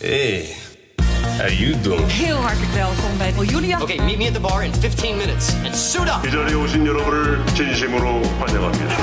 [0.00, 0.54] Hey,
[1.38, 2.06] how you doing?
[2.06, 3.80] Heel hartelijk welkom bij Julia.
[3.80, 6.26] Okay, meet me at the bar in 15 minutes and suit up.
[6.26, 8.96] 이 자리에 오신 여러분을 진심으로 환영합니다.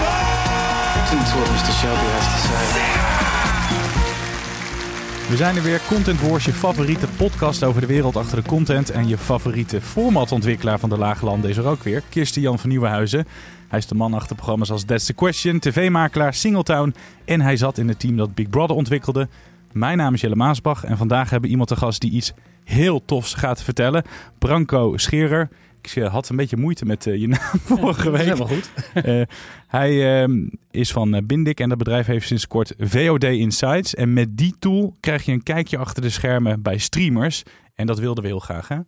[5.30, 8.89] We zijn er weer, Content Wars, je favoriete podcast over de wereld achter de content.
[8.89, 12.70] En je favoriete formatontwikkelaar van de Lage Landen is er ook weer, Kirsten Jan van
[12.70, 13.27] Nieuwenhuizen.
[13.67, 16.95] Hij is de man achter programma's als That's the Question, tv-makelaar, Singletown.
[17.25, 19.27] En hij zat in het team dat Big Brother ontwikkelde.
[19.73, 22.33] mijn naam is Jelle Maasbach en vandaag hebben we iemand te gast die iets
[22.64, 24.05] heel tofs gaat vertellen.
[24.39, 25.48] Branko Scherer.
[25.81, 28.20] Ik eh, had een beetje moeite met eh, je naam vorige week.
[28.20, 28.70] Helemaal goed.
[28.95, 29.23] Eh,
[29.67, 33.95] hij ehm, is van Bindik en dat bedrijf heeft sinds kort VOD Insights.
[33.95, 37.42] En met die tool krijg je een kijkje achter de schermen bij streamers.
[37.75, 38.78] En dat wilden we heel graag, hè?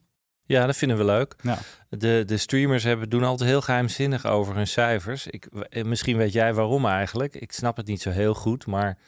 [0.44, 1.36] Ja, dat vinden we leuk.
[1.42, 1.58] Ja.
[1.88, 5.26] De, de streamers hebben, doen altijd heel geheimzinnig over hun cijfers.
[5.26, 5.48] Ik,
[5.84, 7.34] misschien weet jij waarom eigenlijk.
[7.34, 8.98] Ik snap het niet zo heel goed, maar...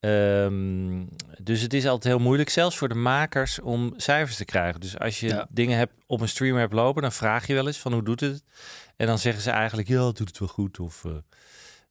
[0.00, 1.04] ehm,
[1.42, 4.80] dus het is altijd heel moeilijk, zelfs voor de makers, om cijfers te krijgen.
[4.80, 5.46] Dus als je Ja.
[5.50, 8.20] dingen hebt, op een streamer hebt lopen, dan vraag je wel eens van hoe doet
[8.20, 8.44] het?
[8.96, 10.80] En dan zeggen ze eigenlijk, ja, het doet het wel goed.
[10.80, 11.10] Of eh,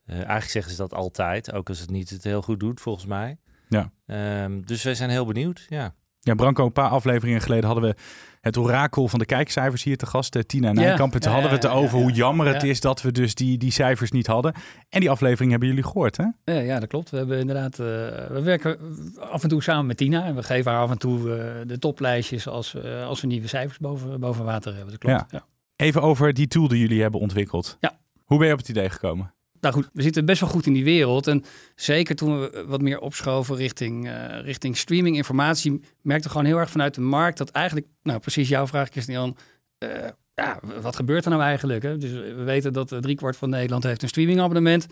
[0.05, 3.05] eh, eigenlijk zeggen ze dat altijd, ook als het niet het heel goed doet, volgens
[3.05, 3.37] mij.
[3.69, 3.91] Ja.
[4.05, 5.95] Ehm, dus wij zijn heel benieuwd, ja.
[6.27, 7.95] Ja, Branko, een paar afleveringen geleden hadden we
[8.41, 11.13] het orakel van de kijkcijfers hier te gast, eh, Tina Nijkamp.
[11.13, 12.67] En toen hadden we het ja, ja, over ja, hoe jammer het ja.
[12.67, 14.53] is dat we dus die, die cijfers niet hadden.
[14.89, 16.23] En die aflevering hebben jullie gehoord, hè?
[16.43, 17.09] Ja, ja, dat klopt.
[17.09, 17.85] We hebben inderdaad, eh,
[18.29, 18.77] we werken
[19.19, 21.79] af en toe samen met Tina en we geven haar af en toe eh, de
[21.79, 24.91] toplijstjes als, eh, als we nieuwe cijfers boven, boven water hebben.
[24.91, 25.31] Dat klopt.
[25.31, 25.39] Ja.
[25.39, 25.45] Ja.
[25.75, 27.77] Even over die tool die jullie hebben ontwikkeld.
[27.79, 27.99] Ja.
[28.23, 29.33] Hoe ben je op het idee gekomen?
[29.67, 31.27] Nou goed, we zitten best wel goed in die wereld.
[31.27, 31.43] En
[31.75, 36.69] zeker toen we wat meer opschoven richting, eh, richting streaming informatie, merkte gewoon heel erg
[36.69, 39.37] vanuit de markt dat eigenlijk, nou precies jouw vraag, Christian,
[39.77, 39.89] eh
[40.33, 41.83] ja, wat gebeurt er nou eigenlijk?
[41.83, 41.97] Hè?
[41.97, 44.87] Dus we weten dat eh, driekwart van Nederland heeft een streamingabonnement.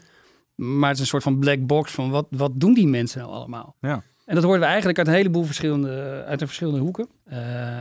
[0.56, 3.32] Maar het is een soort van black box van wat, wat doen die mensen nou
[3.32, 3.76] allemaal?
[3.80, 4.04] Ja.
[4.26, 7.08] En dat hoorden we eigenlijk uit een heleboel verschillende, uit de verschillende hoeken.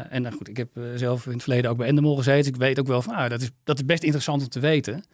[0.08, 2.52] En nou goed, ik heb zelf in het verleden ook bij Endemol gezeten.
[2.52, 5.04] Ik weet ook wel van, ah, dat, is, dat is best interessant om te weten.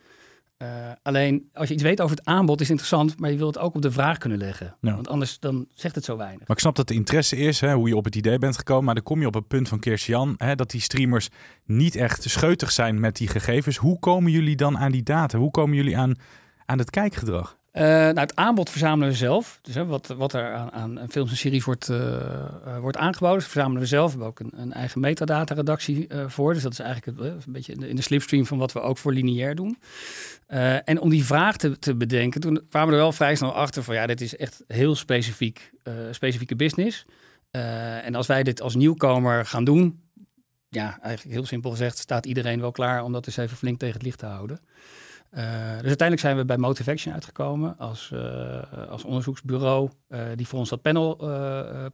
[0.60, 0.68] Eh,
[1.02, 3.64] alleen, als je iets weet over het aanbod, is het interessant, maar je wilt het
[3.64, 4.76] ook op de vraag kunnen leggen.
[4.80, 4.94] Ja.
[4.94, 6.38] Want anders dan zegt het zo weinig.
[6.38, 8.84] Maar ik snap dat de interesse is, hè, hoe je op het idee bent gekomen.
[8.84, 11.28] Maar dan kom je op het punt van Kirsten hè, dat die streamers
[11.64, 13.76] niet echt scheutig zijn met die gegevens.
[13.76, 15.38] Hoe komen jullie dan aan die data?
[15.38, 16.14] Hoe komen jullie aan,
[16.66, 17.58] aan het kijkgedrag?
[17.70, 19.58] Eh, nou, het aanbod verzamelen we zelf.
[19.62, 23.42] Dus hè, wat, wat er aan, aan films en series wordt, eh, eh, wordt aangeboden,
[23.42, 24.14] verzamelen we zelf.
[24.14, 26.52] We hebben ook een, een eigen metadata-redactie voor.
[26.54, 28.80] Dus dat is eigenlijk het, een beetje in de, in de slipstream van wat we
[28.80, 29.78] ook voor lineair doen.
[30.84, 33.82] En om die vraag te, te bedenken, toen kwamen we er wel vrij snel achter
[33.82, 35.72] van ja, dit is echt heel specifiek,
[36.10, 37.04] specifieke business.
[37.50, 40.00] En als wij dit als nieuwkomer gaan doen,
[40.68, 43.94] ja, eigenlijk heel simpel gezegd, staat iedereen wel klaar om dat eens even flink tegen
[43.94, 44.60] het licht te houden.
[45.30, 50.58] Eh, dus uiteindelijk zijn we bij Motivaction uitgekomen als, eh, als onderzoeksbureau eh, die voor
[50.58, 51.16] ons dat panel,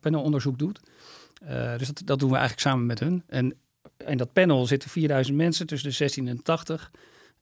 [0.01, 0.81] panelonderzoek doet.
[1.79, 3.23] Dus dat, dat doen we eigenlijk samen met hun.
[3.27, 3.55] En
[4.07, 6.91] in dat panel zitten 4000 mensen tussen de 16 en 80.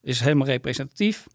[0.00, 1.26] Is helemaal representatief.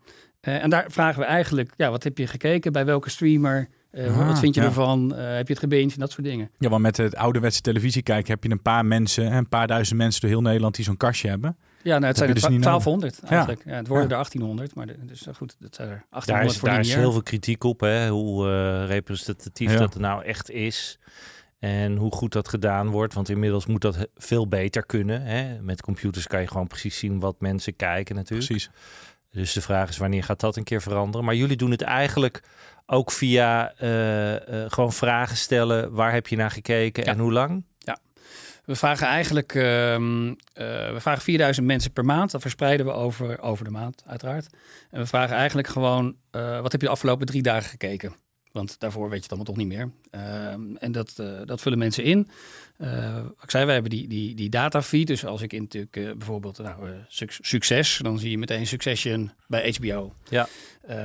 [0.41, 2.71] En daar vragen we eigenlijk, ja, wat heb je gekeken?
[2.71, 3.69] Bij welke streamer?
[3.93, 4.67] Ah, wat vind je ja.
[4.67, 5.13] ervan?
[5.13, 5.93] Heb je het gebinged?
[5.93, 6.51] En dat soort dingen.
[6.57, 9.97] Ja, want met het ouderwetse televisie kijken heb je een paar mensen, een paar duizend
[9.97, 11.57] mensen door heel Nederland die zo'n kastje hebben.
[11.83, 13.29] Ja, nou, het zijn er dus niet 1200 Ja.
[13.29, 13.61] eigenlijk.
[13.65, 13.71] Ja.
[13.75, 14.09] het worden Ja.
[14.11, 16.79] er 1800, maar de, dus eh, goed, dat zijn er Daar 1800 is, voor daar
[16.79, 18.09] is heel veel kritiek op, hè?
[18.09, 19.77] hoe eh, representatief Ja.
[19.77, 20.99] dat er nou echt is.
[21.59, 23.13] En hoe goed dat gedaan wordt.
[23.13, 25.21] Want inmiddels moet dat veel beter kunnen.
[25.21, 25.61] Hè?
[25.61, 28.47] Met computers kan je gewoon precies zien wat mensen kijken natuurlijk.
[28.49, 28.69] Precies.
[29.31, 31.25] Dus de vraag is wanneer gaat dat een keer veranderen.
[31.25, 32.43] Maar jullie doen het eigenlijk
[32.85, 35.91] ook via eh, eh, gewoon vragen stellen.
[35.91, 37.11] Waar heb je naar gekeken Ja.
[37.11, 37.63] en hoe lang?
[38.69, 42.31] We vragen eigenlijk ehm, eh, we vragen 4000 mensen per maand.
[42.31, 44.47] Dat verspreiden we over, over de maand, uiteraard.
[44.89, 48.13] En we vragen eigenlijk gewoon: eh, wat heb je de afgelopen drie dagen gekeken?
[48.51, 49.91] Want daarvoor weet je het allemaal toch niet meer.
[50.11, 52.27] Ehm, en dat, eh, dat vullen mensen in.
[52.77, 55.07] Eh, wat ik zei, we hebben die, die, die datafeed.
[55.07, 59.31] Dus als ik in natuurlijk eh, bijvoorbeeld nou, suc- succes, dan zie je meteen Succession
[59.47, 60.13] bij HBO.
[60.29, 60.47] Ja.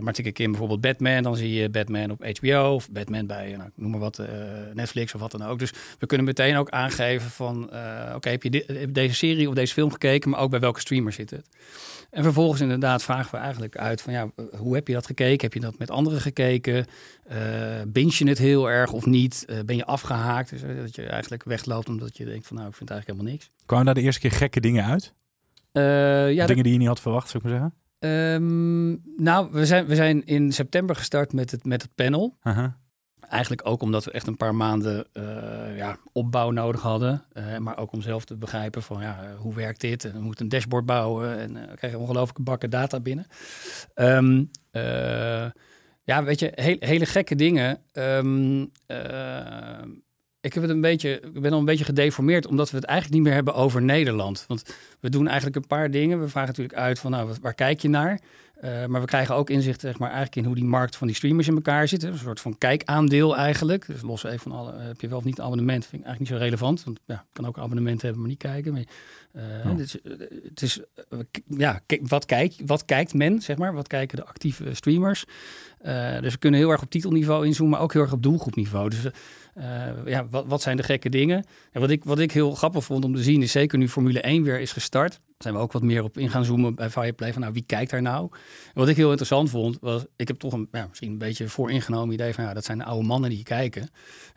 [0.00, 3.56] Maar tik ik in bijvoorbeeld Batman, dan zie je Batman op HBO of Batman bij,
[3.56, 4.22] nou, noem maar wat,
[4.74, 5.58] Netflix of wat dan ook.
[5.58, 7.64] Dus we kunnen meteen ook aangeven van,
[8.14, 10.60] oké, heb je di- heb je deze serie of deze film gekeken, maar ook bij
[10.60, 11.48] welke streamer zit het?
[12.14, 15.40] En vervolgens inderdaad vragen we eigenlijk uit van, ja, eh, hoe heb je dat gekeken?
[15.40, 16.86] Heb je dat met anderen gekeken?
[17.32, 17.36] Uh,
[17.86, 19.44] binge je het heel erg of niet?
[19.48, 20.50] Uh, ben je afgehaakt?
[20.50, 23.38] Dus, uh, dat je eigenlijk wegloopt omdat je denkt van nou, ik vind eigenlijk helemaal
[23.38, 23.50] niks.
[23.66, 25.14] Kwamen daar de eerste keer gekke dingen uit?
[26.32, 28.42] ja, dingen die je niet had verwacht, zou ik maar zeggen?
[28.42, 32.36] Um, nou, we zijn, we zijn in september gestart met het, met het panel.
[32.40, 32.66] -huh.
[33.34, 37.24] Eigenlijk ook omdat we echt een paar maanden uh, ja, opbouw nodig hadden.
[37.32, 40.04] Uh, maar ook om zelf te begrijpen van ja, hoe werkt dit?
[40.04, 43.26] En we moeten een dashboard bouwen en we krijgen ongelooflijke bakken data binnen.
[43.94, 44.50] Um,
[46.04, 47.78] ja, weet je, hele gekke dingen.
[47.92, 48.70] Um,
[50.40, 53.16] ik heb het een beetje, ik ben al een beetje gedeformeerd, omdat we het eigenlijk
[53.18, 54.44] niet meer hebben over Nederland.
[54.48, 56.20] Want we doen eigenlijk een paar dingen.
[56.20, 58.20] We vragen natuurlijk uit van, nou, waar kijk je naar?
[58.64, 61.16] Uh, maar we krijgen ook inzicht zeg maar, eigenlijk in hoe die markt van die
[61.16, 62.02] streamers in elkaar zit.
[62.02, 63.86] Een soort van kijkaandeel eigenlijk.
[63.86, 66.30] Dus los even van alle, heb je wel of niet een abonnement, vind ik eigenlijk
[66.30, 66.84] niet zo relevant.
[66.84, 68.72] Want ja, kan ook een abonnement hebben, maar niet kijken.
[68.72, 68.82] Maar,
[69.36, 69.70] uh, oh.
[69.70, 69.96] het is,
[70.48, 70.80] het is
[71.46, 73.74] ja, wat, kijk, wat kijkt men, zeg maar?
[73.74, 75.24] Wat kijken de actieve streamers?
[76.20, 78.90] Dus we kunnen heel erg op titelniveau inzoomen, maar ook heel erg op doelgroepniveau.
[78.90, 79.06] Dus
[80.04, 81.44] ja, wat, wat zijn de gekke dingen?
[81.72, 84.20] En wat ik, wat ik heel grappig vond om te zien, is zeker nu Formule
[84.20, 85.20] 1 weer is gestart.
[85.38, 87.32] Zijn we ook wat meer op in gaan zoomen bij Fireplay.
[87.32, 88.28] Van nou, wie kijkt daar nou?
[88.32, 91.48] En wat ik heel interessant vond, was ik heb toch een ja, misschien een beetje
[91.48, 93.90] vooringenomen idee van ja, dat zijn de oude mannen die kijken.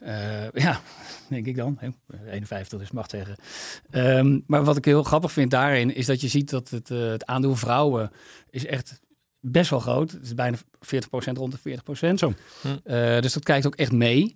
[0.04, 0.82] Uh, ja,
[1.30, 1.80] denk ik dan.
[2.30, 3.36] 51 dus mag zeggen.
[3.92, 7.10] Um, maar wat ik heel grappig vind daarin, is dat je ziet dat het, uh,
[7.10, 8.12] het aandeel vrouwen
[8.50, 9.02] is echt
[9.40, 10.12] best wel groot.
[10.12, 10.60] Het is bijna 40%
[11.34, 11.80] rond de
[12.12, 12.14] 40%.
[12.14, 12.34] Zo.
[12.62, 12.68] Hm.
[12.68, 14.36] Uh, dus dat kijkt ook echt mee.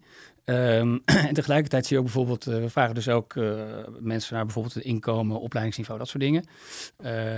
[0.52, 3.62] Um, en tegelijkertijd zie je ook bijvoorbeeld, uh, we vragen dus ook uh,
[4.00, 6.44] mensen naar bijvoorbeeld het inkomen, opleidingsniveau, dat soort dingen.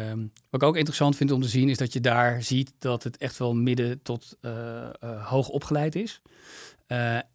[0.10, 3.04] Um, wat ik ook interessant vind om te zien, is dat je daar ziet dat
[3.04, 4.89] het echt wel midden tot uh,
[5.24, 6.21] hoog opgeleid is.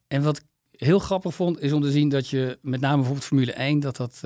[0.09, 3.27] en wat ik heel grappig vond, is om te zien dat je met name bijvoorbeeld
[3.27, 4.21] Formule 1, dat dat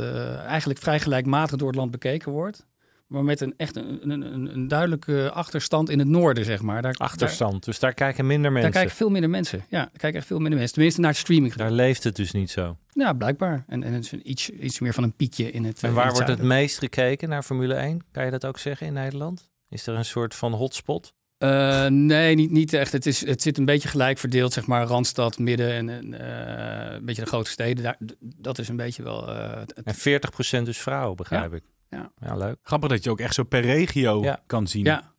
[0.46, 2.66] eigenlijk vrij gelijkmatig door het land bekeken wordt
[3.12, 6.82] maar met een echt een, een, een, duidelijke achterstand in het noorden, zeg maar.
[6.82, 8.70] Daar, achterstand, daar, dus daar kijken minder mensen.
[8.70, 9.64] Daar kijken veel minder mensen.
[9.68, 10.74] Ja, daar kijken echt veel minder mensen.
[10.74, 11.54] Tenminste naar streaming.
[11.54, 12.76] Daar leeft het dus niet zo.
[12.92, 13.64] Ja, blijkbaar.
[13.66, 16.14] En, en het is iets, iets meer van een piekje in het En waar het
[16.14, 18.04] wordt het meest gekeken naar Formule 1?
[18.12, 19.50] Kan je dat ook zeggen in Nederland?
[19.68, 21.12] Is er een soort van hotspot?
[21.38, 22.92] Uh, nee, niet, niet echt.
[22.92, 26.92] Het, is, het zit een beetje gelijk verdeeld, zeg maar, Randstad, Midden en, en uh,
[26.94, 27.84] een beetje de grote steden.
[27.84, 29.28] Daar, dat is een beetje wel...
[29.28, 29.72] Uh, het...
[29.72, 30.20] En
[30.60, 31.56] 40% dus vrouwen, begrijp ja.
[31.56, 31.62] ik.
[31.92, 32.12] Ja.
[32.20, 32.56] ja, leuk.
[32.62, 34.42] Grappig dat je ook echt zo per regio ja.
[34.46, 34.84] kan zien.
[34.84, 35.12] Ja,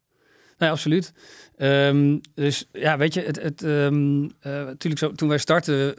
[0.57, 1.13] nee, absoluut.
[1.57, 5.95] Um, dus ja, weet je, het, het, um, uh, natuurlijk zo, toen wij startten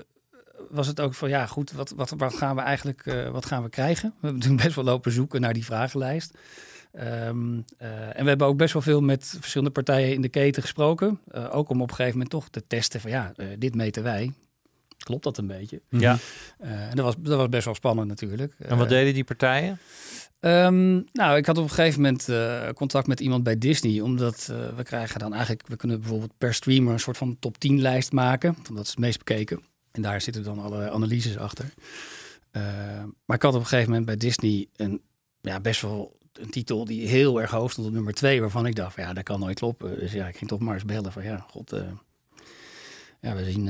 [0.71, 3.63] was het ook van ja, goed, wat, wat, wat gaan we eigenlijk uh, wat gaan
[3.63, 4.15] we krijgen?
[4.21, 6.39] We hebben toen best wel lopen zoeken naar die vragenlijst.
[7.01, 10.63] Um, uh, en we hebben ook best wel veel met verschillende partijen in de keten
[10.63, 11.21] gesproken.
[11.35, 14.33] Uh, ook om op een gegeven moment toch te testen van ja, dit meten wij.
[14.99, 15.81] Klopt dat een beetje?
[15.89, 16.19] Ja.
[16.59, 18.55] en dat was, dat was best wel spannend natuurlijk.
[18.59, 19.79] En wat deden die partijen?
[20.45, 24.49] Um, nou, ik had op een gegeven moment uh, contact met iemand bij Disney, omdat
[24.51, 27.81] uh, we krijgen dan eigenlijk, we kunnen bijvoorbeeld per streamer een soort van top 10
[27.81, 29.63] lijst maken, want dat is het meest bekeken.
[29.91, 31.65] En daar zitten dan alle analyses achter.
[32.53, 32.63] Uh,
[33.25, 35.01] maar ik had op een gegeven moment bij Disney een,
[35.41, 38.75] ja, best wel een titel die heel erg hoog stond op nummer 2, waarvan ik
[38.75, 39.99] dacht, van, ja, dat kan nooit kloppen.
[39.99, 41.75] Dus ja, ik ging toch maar eens bellen van, ja, god,
[43.21, 43.65] ja, we zien,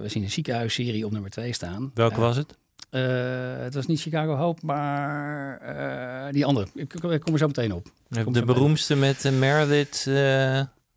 [0.00, 1.90] we zien een ziekenhuisserie op nummer 2 staan.
[1.94, 2.60] Welke was het?
[2.94, 5.60] Uh, het was niet Chicago Hope, maar
[6.26, 6.66] uh, die andere.
[6.74, 7.86] Ik, ik, kom er zo meteen op.
[8.08, 10.04] De beroemdste met uh, Meredith,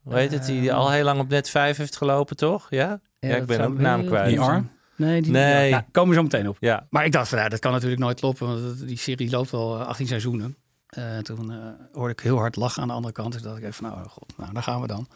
[0.01, 2.67] hoe heet het, die al heel lang op net 5 heeft gelopen, toch?
[2.69, 2.99] Ja?
[3.19, 4.29] Ja, ja ik ben ook naam kwijt.
[4.29, 4.69] Die arm?
[4.95, 5.69] Nee, die, nee.
[5.69, 6.57] Ja, nou, komen we zo meteen op.
[6.59, 6.87] Ja.
[6.89, 9.83] Maar ik dacht van, ja, dat kan natuurlijk nooit kloppen, want die serie loopt al
[9.83, 10.55] 18 seizoenen.
[10.97, 11.57] Uh, toen uh,
[11.93, 13.33] hoorde ik heel hard lachen aan de andere kant.
[13.33, 15.07] Dus dacht ik even, nou, god, nou, daar gaan we dan.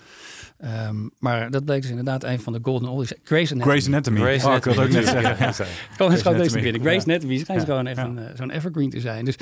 [0.87, 3.13] Um, maar dat bleek dus inderdaad een van de golden oldies.
[3.23, 3.71] Grace Anatomy.
[3.73, 4.19] Grace Anatomy.
[4.19, 5.45] Grace oh, ik wilde ook net zeggen.
[5.45, 5.65] Ja, ja.
[5.91, 6.81] Gewoon eens gewoon deze binnen.
[6.81, 9.25] Grace Anatomy schijnt gewoon echt een, uh, zo'n evergreen te zijn.
[9.25, 9.35] Dus,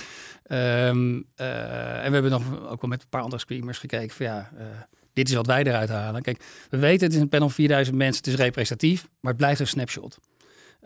[0.48, 4.50] um, en we hebben nog ook wel met een paar andere screamers gekeken van ja...
[5.14, 6.22] dit is wat wij eruit halen.
[6.22, 9.42] Kijk, we weten het is een panel van 4000 mensen, het is representatief, maar het
[9.42, 10.18] blijft een snapshot.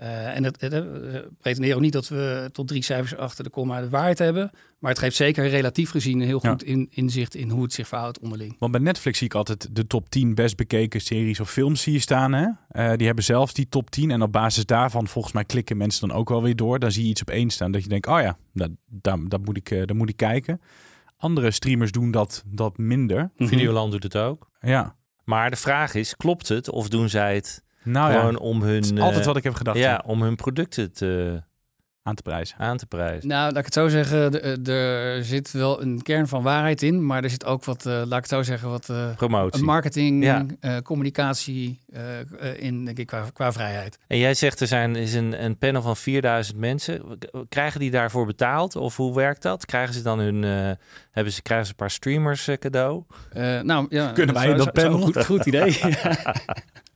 [0.01, 3.49] Uh, en het, het, we pretenderen ook niet dat we tot drie cijfers achter de
[3.49, 4.51] komma de waarheid hebben.
[4.79, 6.67] Maar het geeft zeker relatief gezien een heel goed ja.
[6.67, 8.55] in, inzicht in hoe het zich verhoudt onderling.
[8.59, 11.93] Want bij Netflix zie ik altijd de top 10 best bekeken series of films zie
[11.93, 12.33] je staan.
[12.33, 12.45] Hè?
[12.45, 14.11] Uh, die hebben zelf die top 10.
[14.11, 16.79] En op basis daarvan, volgens mij, klikken mensen dan ook wel weer door.
[16.79, 19.45] Dan zie je iets op één staan dat je denkt, oh ja, dat, dat, dat,
[19.45, 20.61] moet, ik, dat moet ik kijken.
[21.17, 23.21] Andere streamers doen dat, dat minder.
[23.21, 23.47] Mm -hmm.
[23.47, 24.49] Videoland doet het ook.
[24.59, 24.95] Ja.
[25.23, 27.63] Maar de vraag is, klopt het of doen zij het...
[27.83, 28.99] Nou gewoon ja, om hun.
[28.99, 29.77] altijd wat ik heb gedacht.
[29.77, 31.41] Ja, om hun producten te
[32.03, 32.57] aan te prijzen?
[32.57, 33.27] aan te prijzen?
[33.29, 36.81] Nou, laat ik het zo zeggen, de- de- er zit wel een kern van waarheid
[36.81, 39.63] in, maar er zit ook wat, eh, laat ik het zo zeggen, wat eh, Promotie.
[39.63, 40.45] marketing, Ja.
[40.59, 42.25] eh, communicatie eh, eh,
[42.63, 43.97] in, denk ik, qua, qua vrijheid.
[44.07, 47.01] En jij zegt er zijn, is een, een panel van 4000 mensen.
[47.49, 48.75] Krijgen die daarvoor betaald?
[48.75, 49.65] Of hoe werkt dat?
[49.65, 50.71] Krijgen ze dan hun, eh,
[51.11, 53.03] hebben ze, krijgen ze een paar streamers eh, cadeau?
[53.31, 54.93] Eh, nou, ja, Kunnen wij dat panel?
[54.93, 55.79] een Goed, goed idee.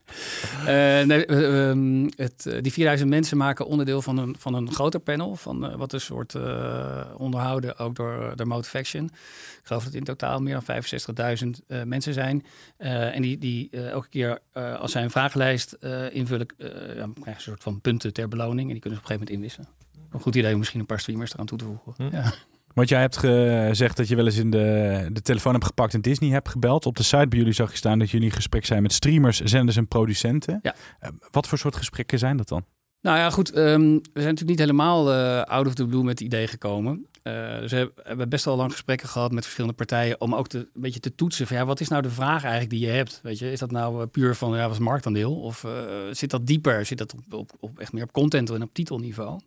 [0.59, 0.65] Eh,
[1.01, 4.99] nee, eh, ehm, het, eh, die 4000 mensen maken onderdeel van een, van een groter
[4.99, 5.35] panel.
[5.35, 9.05] Van, eh, wat dus wordt eh, onderhouden ook door, door Motivaction.
[9.05, 12.45] Ik geloof dat in totaal meer dan 65.000 eh, mensen zijn.
[12.77, 15.77] En die, die elke keer als zij een vragenlijst
[16.11, 18.67] invullen, ja, krijgen ze een soort van punten ter beloning.
[18.67, 19.67] En die kunnen ze op een gegeven moment inwisselen.
[20.11, 21.93] Een goed idee om misschien een paar streamers eraan toe te voegen.
[21.97, 22.15] Hm.
[22.15, 22.33] Ja.
[22.75, 26.01] Want jij hebt gezegd dat je wel eens in de, de telefoon hebt gepakt en
[26.01, 26.85] Disney hebt gebeld.
[26.85, 29.39] Op de site bij jullie zag je staan dat jullie in gesprek zijn met streamers,
[29.41, 30.59] zenders en producenten.
[30.61, 30.75] Ja.
[30.99, 32.65] Eh, wat voor soort gesprekken zijn dat dan?
[33.01, 33.51] Nou ja, goed.
[33.51, 37.05] ehm, we zijn natuurlijk niet helemaal eh, out of the blue met het idee gekomen.
[37.23, 40.57] Eh, dus we hebben- best wel lang gesprekken gehad met verschillende partijen om ook te,
[40.57, 43.19] een beetje te toetsen van ja, wat is nou de vraag eigenlijk die je hebt?
[43.23, 45.35] Weet je, is dat nou puur van ja, wat is marktaandeel?
[45.35, 45.65] Of
[46.11, 46.85] zit dat dieper?
[46.85, 49.39] Zit dat op, op, op echt meer op content en op titelniveau?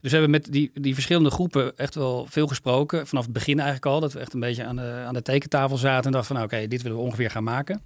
[0.00, 3.06] Dus we hebben met die, die verschillende groepen echt wel veel gesproken.
[3.06, 4.00] Vanaf het begin eigenlijk al.
[4.00, 6.48] Dat we echt een beetje aan de, aan de tekentafel zaten en dachten van nou,
[6.48, 7.82] oké, dit willen we ongeveer gaan maken.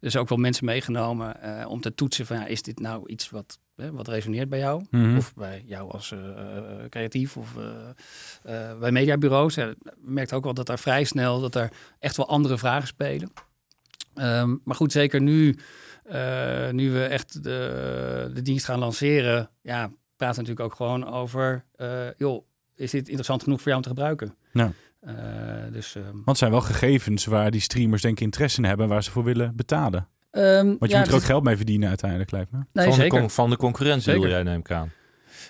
[0.00, 3.30] Dus ook wel mensen meegenomen eh, om te toetsen van ja, is dit nou iets
[3.30, 4.84] wat, hè, wat resoneert bij jou?
[4.90, 5.16] Mhm.
[5.16, 7.56] Of bij jou als eh, eh, creatief of
[8.42, 9.54] eh, bij mediabureaus.
[9.54, 12.88] Ja, we merkten ook wel dat daar vrij snel dat er echt wel andere vragen
[12.88, 13.32] spelen.
[14.14, 15.58] Ehm, maar goed, zeker nu,
[16.70, 22.10] nu we echt de, de dienst gaan lanceren, ja, we natuurlijk ook gewoon over, eh,
[22.16, 22.44] joh,
[22.74, 24.34] is dit interessant genoeg voor jou om te gebruiken?
[24.52, 24.72] Ja.
[25.00, 25.14] Eh,
[25.72, 28.88] dus, ehm, Want het zijn wel gegevens waar die streamers denk ik interesse in hebben,
[28.88, 30.08] waar ze voor willen betalen.
[30.30, 32.58] ehm, Want je ja, moet er ook dus- geld mee verdienen uiteindelijk, lijkt me.
[32.72, 34.20] Nee, van, de van de concurrentie Zeker.
[34.20, 34.92] bedoel jij, neem ik aan.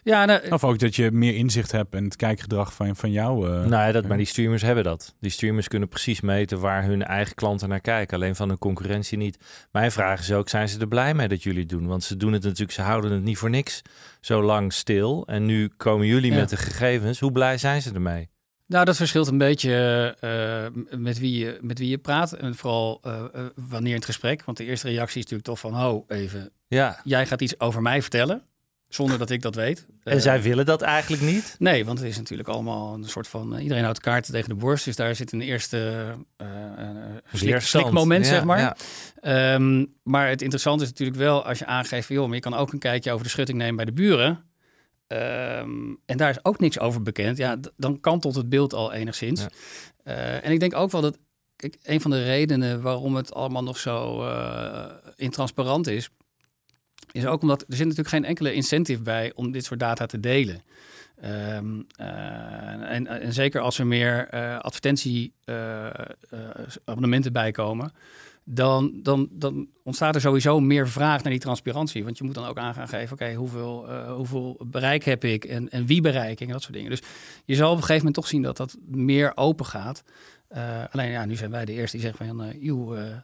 [0.02, 3.46] Ja, nou, Of ook dat je meer inzicht hebt in het kijkgedrag van, van jou.
[3.48, 3.52] eh.
[3.52, 5.14] Nou ja, dat, maar die streamers hebben dat.
[5.20, 8.16] Die streamers kunnen precies meten waar hun eigen klanten naar kijken.
[8.16, 9.38] Alleen van hun concurrentie niet.
[9.72, 11.86] Mijn vraag is ook, zijn ze er blij mee dat jullie het doen?
[11.86, 13.82] Want ze doen het natuurlijk, ze houden het niet voor niks
[14.20, 15.26] zo lang stil.
[15.26, 16.38] En nu komen jullie Ja.
[16.38, 17.20] met de gegevens.
[17.20, 18.32] Hoe blij zijn ze ermee?
[18.66, 19.72] Nou, dat verschilt een beetje
[20.20, 22.32] eh, met, wie je, met wie je praat.
[22.32, 24.44] En vooral eh, eh, wanneer in het gesprek.
[24.44, 25.84] Want de eerste reactie is natuurlijk toch van...
[25.86, 27.00] Oh, even, Ja.
[27.04, 28.42] jij gaat iets over mij vertellen.
[28.94, 29.86] Zonder dat ik dat weet.
[30.02, 31.56] En Eh, zij willen dat eigenlijk niet?
[31.58, 33.54] Nee, want het is natuurlijk allemaal een soort van...
[33.56, 34.84] eh, iedereen houdt de kaart tegen de borst.
[34.84, 36.04] Dus daar zit een eerste
[36.36, 36.46] eh
[36.78, 36.88] eh,
[37.32, 38.58] slik, slikmoment, Ja, zeg maar.
[38.58, 38.76] ja.
[39.20, 42.06] Ehm, maar het interessante is natuurlijk wel als je aangeeft...
[42.06, 44.44] van, joh, maar je kan ook een kijkje over de schutting nemen bij de buren...
[45.06, 47.36] Ehm, en daar is ook niks over bekend.
[47.36, 49.40] Ja, dan kantelt het beeld al enigszins.
[49.40, 49.48] Ja.
[50.04, 51.18] Eh, en ik denk ook wel dat
[51.56, 54.84] kijk, een van de redenen waarom het allemaal nog zo eh
[55.16, 56.10] intransparant is,
[57.14, 60.20] is ook omdat er zit natuurlijk geen enkele incentive bij om dit soort data te
[60.20, 60.62] delen.
[61.20, 67.92] Ehm, eh, en, en zeker als er meer eh advertentie-abonnementen bij komen,
[68.44, 72.04] dan, dan, dan ontstaat er sowieso meer vraag naar die transparantie.
[72.04, 75.68] Want je moet dan ook aan geven, oké, hoeveel, eh, hoeveel bereik heb ik en,
[75.68, 76.90] en wie bereik ik en dat soort dingen.
[76.90, 77.02] Dus
[77.44, 80.02] je zal op een gegeven moment toch zien dat dat meer open gaat.
[80.48, 83.16] Eh, alleen ja, nu zijn wij de eerste die zeggen van, uh, joh, eh,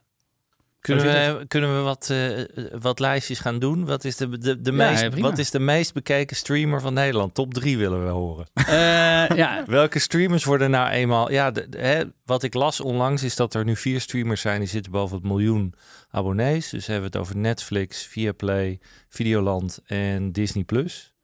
[0.80, 3.87] Kunnen we, kunnen we wat, eh, wat lijstjes gaan doen?
[3.87, 6.94] Wat is de, de, de, Ja, meest, ja, wat is de meest bekeken streamer van
[6.94, 7.34] Nederland?
[7.34, 8.46] Top 3 willen we horen.
[8.54, 11.30] eh, ja, Welke streamers worden nou eenmaal...
[11.32, 14.58] Ja, de, de- hè, wat ik las onlangs is dat er nu vier streamers zijn...
[14.58, 15.75] die zitten boven het miljoen
[16.10, 16.68] abonnees.
[16.70, 20.64] Dus hebben we het over Netflix, Viaplay, Videoland en Disney+.
[20.64, 21.14] Plus.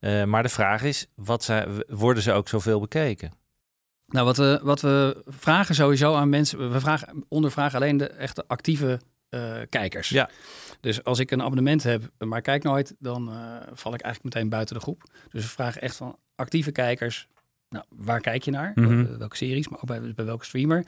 [0.00, 3.32] Eh, maar de vraag is, wat zijn, worden ze ook zoveel bekeken?
[4.10, 8.44] Nou, wat we, wat we vragen sowieso aan mensen, we vragen, ondervragen alleen de echte
[8.46, 10.08] actieve eh, kijkers.
[10.08, 10.30] Ja.
[10.80, 13.36] Dus als ik een abonnement heb, maar kijk nooit, dan eh,
[13.72, 15.02] val ik eigenlijk meteen buiten de groep.
[15.30, 17.28] Dus we vragen echt van actieve kijkers,
[17.68, 18.72] nou, waar kijk je naar?
[18.74, 19.04] Mhm.
[19.04, 20.84] Wel- welke series, maar ook bij, bij welke streamer?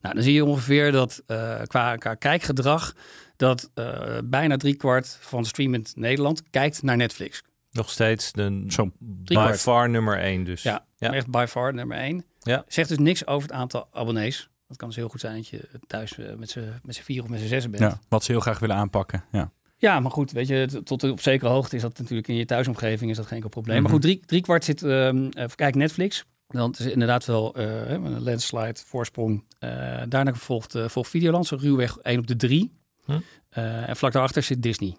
[0.00, 2.94] Nou, dan zie je ongeveer dat eh, qua, qua kijkgedrag,
[3.36, 7.42] dat eh, bijna driekwart van streamend Nederland kijkt naar Netflix.
[7.70, 8.90] Nog steeds de Zo.
[9.24, 10.62] by far nummer één dus.
[10.62, 11.12] Ja, Ja.
[11.12, 12.24] echt by far nummer één.
[12.42, 12.64] Ja.
[12.66, 14.50] Zegt dus niks over het aantal abonnees.
[14.68, 17.40] Het kan dus heel goed zijn dat je thuis eh, met z'n vier of met
[17.40, 17.82] z'n zessen bent.
[17.82, 19.24] Ja, wat ze heel graag willen aanpakken.
[19.32, 19.50] Ja.
[19.76, 23.10] Ja, maar goed, weet je, tot op zekere hoogte is dat natuurlijk in je thuisomgeving
[23.10, 23.74] is dat geen enkel probleem.
[23.74, 23.82] Mhm.
[23.82, 26.24] Maar goed, drie, drie kwart zit, ehm even kijken, Netflix.
[26.52, 29.44] Dan is het inderdaad wel eh, een landslide, voorsprong.
[29.58, 32.80] Eh, daarna volgt, eh, volgt Videoland, zo ruwweg 1 op de 3.
[33.04, 33.20] Hm.
[33.50, 34.96] en vlak daarachter zit Disney.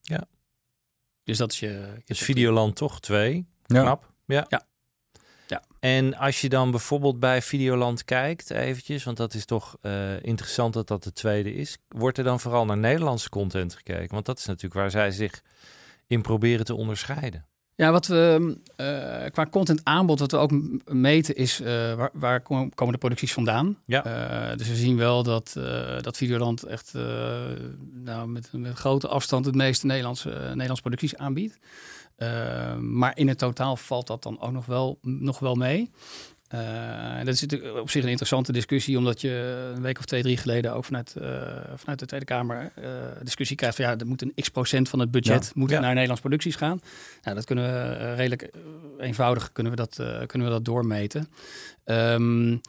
[0.00, 0.24] Ja.
[1.24, 1.66] Dus dat is je...
[1.66, 3.46] je Dus Videoland toch twee.
[3.66, 3.82] Ja.
[3.82, 4.12] Knap.
[4.26, 4.46] Ja.
[4.48, 4.66] Ja.
[5.80, 10.74] En als je dan bijvoorbeeld bij Videoland kijkt, eventjes, want dat is toch eh, interessant
[10.74, 11.78] dat dat de tweede is.
[11.88, 14.14] Wordt er dan vooral naar Nederlandse content gekeken?
[14.14, 15.42] Want dat is natuurlijk waar zij zich
[16.06, 17.44] in proberen te onderscheiden.
[17.74, 20.52] Ja, wat we uh, qua content aanbod, wat we ook
[20.84, 23.78] meten, is uh, waar, waar, komen de producties vandaan.
[23.84, 24.06] Ja.
[24.50, 25.52] Uh, dus we zien wel dat,
[26.00, 26.92] dat Videoland echt
[27.92, 31.58] nou, met, met grote afstand het meeste Nederlandse, Nederlandse producties aanbiedt.
[32.80, 35.90] Maar in het totaal valt dat dan ook nog wel, nog wel mee.
[36.54, 37.42] Uh, dat is
[37.80, 41.14] op zich een interessante discussie, omdat je een week of twee, drie geleden ook vanuit,
[41.18, 41.24] uh,
[41.74, 42.84] vanuit de Tweede Kamer uh,
[43.22, 45.50] discussie krijgt van ja, er moet een x procent van het budget ja.
[45.54, 46.80] moet naar Nederlands producties gaan.
[47.22, 48.50] Nou, dat kunnen we redelijk
[48.98, 49.94] eenvoudig kunnen we dat,
[50.26, 51.28] kunnen we dat doormeten.
[51.84, 52.60] Um,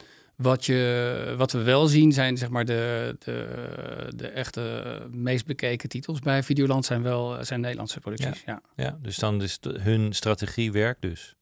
[0.41, 5.89] wat, je, wat we wel zien zijn zeg maar de, de, de echte meest bekeken
[5.89, 8.43] titels bij Videoland zijn wel zijn Nederlandse producties.
[8.45, 8.97] Ja, ja.
[9.01, 11.35] dus dan is hun strategie werkt dus.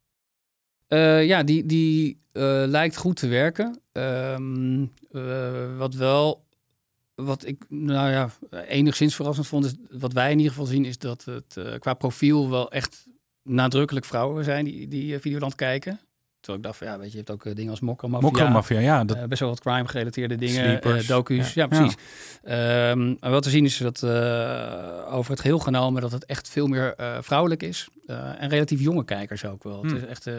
[0.88, 3.82] Uh, ja, die, die uh, lijkt goed te werken.
[3.91, 6.46] Um, uh, wat wel,
[7.15, 8.29] wat ik nou ja,
[8.68, 12.50] enigszins verrassend vond, is wat wij in ieder geval zien, is dat het qua profiel
[12.50, 13.08] wel echt
[13.44, 16.00] nadrukkelijk vrouwen zijn die, die Videoland kijken.
[16.39, 18.27] Terwijl ik dacht van, ja, weet je, je hebt ook dingen als Mokromafia.
[18.29, 19.03] Mokromafia, ja.
[19.03, 19.27] Dat...
[19.27, 21.53] best wel wat crime-gerelateerde dingen, uh, docu's.
[21.53, 21.96] Ja, precies.
[22.43, 22.89] Ja.
[22.89, 26.67] Um, wat we zien is dat uh, over het geheel genomen dat het echt veel
[26.67, 27.88] meer vrouwelijk is.
[28.05, 29.81] en relatief jonge kijkers ook wel.
[29.81, 29.93] Hmm.
[29.93, 30.29] Het is echt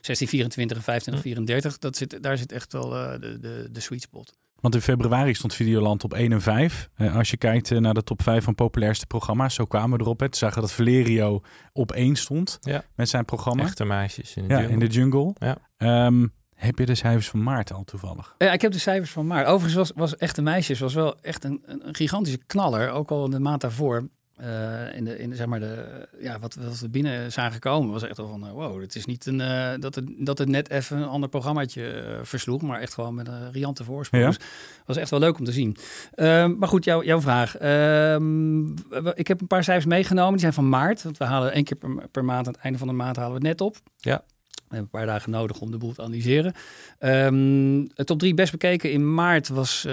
[0.00, 1.78] 16, 24 en 25, 34.
[1.78, 4.32] Dat zit, daar zit echt wel de, de, de sweet spot.
[4.60, 6.90] Want in februari stond Videoland op 1 en 5.
[6.96, 10.04] Uh, als je kijkt uh, naar de top 5 van populairste programma's, zo kwamen we
[10.04, 10.20] erop.
[10.20, 12.84] Het zagen dat Valerio op 1 stond ja.
[12.94, 13.62] met zijn programma.
[13.62, 14.72] Echte meisjes in de ja, jungle.
[14.72, 15.34] In de jungle.
[15.38, 16.06] Ja.
[16.06, 18.34] Um, heb je de cijfers van maart al toevallig?
[18.38, 19.46] Ja, ik heb de cijfers van maart.
[19.46, 22.90] Overigens was, was Echte Meisjes was wel echt een, een gigantische knaller.
[22.90, 24.08] Ook al in de maand daarvoor.
[24.42, 27.92] Uh, in de, in de, zeg maar de, ja, wat, wat we binnen zagen komen,
[27.92, 30.48] was echt wel van, uh, wow, het is niet een, uh, dat, het, dat het
[30.48, 34.22] net even een ander programmaatje versloeg, maar echt gewoon met een riante voorsprong.
[34.22, 34.28] Ja.
[34.28, 34.38] Dus
[34.86, 35.76] was echt wel leuk om te zien.
[36.14, 37.56] Ehm, maar goed, jou, jouw vraag.
[37.56, 38.66] Ehm,
[39.14, 41.76] ik heb een paar cijfers meegenomen, die zijn van maart, want we halen één keer
[41.76, 43.76] per, per, maand, aan het einde van de maand halen we het net op.
[43.96, 44.24] Ja.
[44.54, 46.54] We hebben een paar dagen nodig om de boel te analyseren.
[46.98, 49.86] Um, het top 3 best bekeken in maart was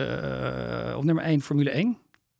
[0.96, 1.98] op nummer 1 Formule 1,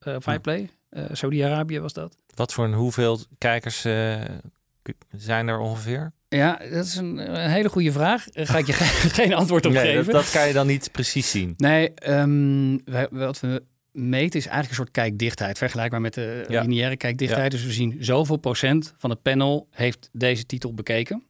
[0.08, 0.60] uh, Fireplay.
[0.62, 0.68] Uh,
[1.12, 2.18] Saudi-Arabië was dat.
[2.36, 4.22] Wat voor een hoeveel kijkers uh,
[5.12, 6.12] zijn er ongeveer?
[6.30, 8.30] Ja, dat is een, een hele goede vraag.
[8.30, 8.74] Daar ga ik je
[9.22, 10.14] geen antwoord op nee, geven.
[10.14, 11.54] Dat, dat, kan je dan niet precies zien.
[11.58, 15.58] Nee, um, wij, wat we meten is eigenlijk een soort kijkdichtheid.
[15.58, 16.62] Vergelijkbaar met de ja.
[16.62, 17.52] lineaire kijkdichtheid.
[17.52, 17.58] Ja.
[17.58, 21.24] Dus we zien zoveel procent van het panel heeft deze titel bekeken.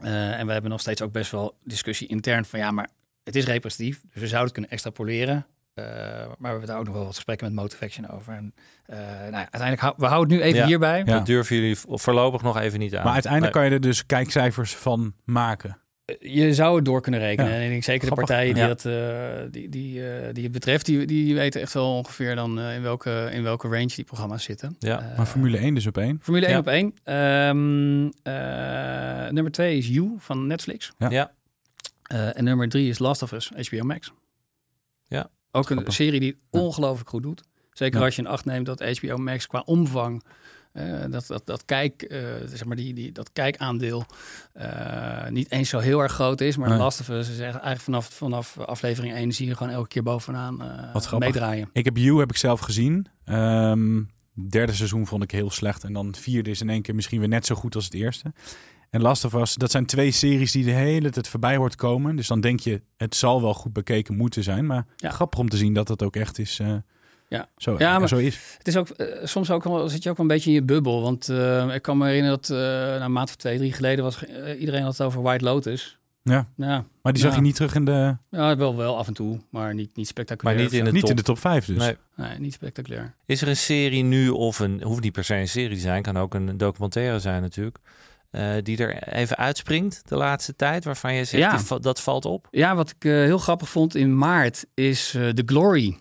[0.00, 2.88] Uh, en we hebben nog steeds ook best wel discussie intern van ja, maar
[3.24, 4.00] het is representatief.
[4.12, 5.46] Dus we zouden het kunnen extrapoleren.
[5.78, 8.32] Uh, maar we hebben daar ook nog wel wat gesprekken met Motivaction over.
[8.32, 8.54] En,
[8.90, 10.66] uh, nou ja, uiteindelijk hou, we houden het nu even ja.
[10.66, 10.98] hierbij.
[10.98, 11.04] Ja.
[11.04, 13.04] Dat durven jullie voorlopig nog even niet aan.
[13.04, 13.62] Maar uiteindelijk nee.
[13.62, 15.78] kan je er dus kijkcijfers van maken.
[16.20, 17.50] Je zou het door kunnen rekenen.
[17.50, 17.56] Ja.
[17.56, 18.26] En ik denk zeker Grappig.
[18.26, 18.68] de partijen die, ja.
[18.68, 22.82] dat, uh, die, die, die het betreft, die, die weten echt wel ongeveer dan in,
[22.82, 24.76] welke, in welke range die programma's zitten.
[24.78, 25.12] Ja.
[25.16, 26.18] maar Formule 1 dus op één?
[26.22, 27.14] Formule 1 op één.
[27.14, 28.12] Um,
[29.34, 30.92] nummer 2 is You van Netflix.
[30.98, 31.32] Ja.
[32.08, 34.12] en nummer 3 is Last of Us, HBO Max.
[35.08, 35.30] Ja.
[35.56, 37.42] Ook een serie die het ongelooflijk goed doet.
[37.72, 40.22] Zeker als je in acht neemt dat HBO Max qua omvang,
[40.72, 44.04] uh, dat, dat, dat, kijk, uh, zeg maar die, die, dat kijkaandeel
[44.56, 46.56] uh, niet eens zo heel erg groot is.
[46.56, 46.78] Maar nee.
[46.78, 50.62] Last of Us is eigenlijk vanaf, vanaf aflevering 1 zie je gewoon elke keer bovenaan
[51.18, 51.70] meedraaien.
[51.72, 53.06] Ik heb You heb ik zelf gezien.
[53.24, 55.84] Um, derde seizoen vond ik heel slecht.
[55.84, 58.32] En dan vierde is in één keer misschien weer net zo goed als het eerste.
[58.90, 62.16] En Last of Us, dat zijn twee series die de hele tijd voorbij hoort komen.
[62.16, 64.66] Dus dan denk je, het zal wel goed bekeken moeten zijn.
[64.66, 65.10] Maar ja.
[65.10, 66.58] grappig om te zien dat dat ook echt is.
[66.58, 66.74] Uh,
[67.28, 67.48] ja.
[67.56, 68.54] Zo, ja, maar zo is.
[68.58, 70.62] Het is ook uh, soms ook wel, zit je ook wel een beetje in je
[70.62, 71.02] bubbel.
[71.02, 74.24] Want uh, ik kan me herinneren dat na een maand of twee, drie geleden was
[74.58, 75.98] iedereen had het over White Lotus.
[76.22, 76.46] Ja.
[76.56, 76.84] ja.
[77.02, 77.36] Maar die zag ja.
[77.36, 78.16] je niet terug in de.
[78.30, 80.56] Ja, wel, wel af en toe, maar niet, niet spectaculair.
[80.56, 81.10] Maar niet in de, niet top.
[81.10, 81.76] In de top 5 dus.
[81.76, 81.96] Nee.
[82.16, 83.14] nee, niet spectaculair.
[83.24, 86.02] Is er een serie nu of een, hoeft niet per se een serie te zijn,
[86.02, 87.78] kan ook een documentaire zijn natuurlijk.
[88.36, 91.56] Uh, die er even uitspringt de laatste tijd, waarvan je zegt Ja.
[91.76, 92.48] die, dat valt op?
[92.50, 95.96] Ja, wat ik uh, heel grappig vond in maart is uh, The Glory.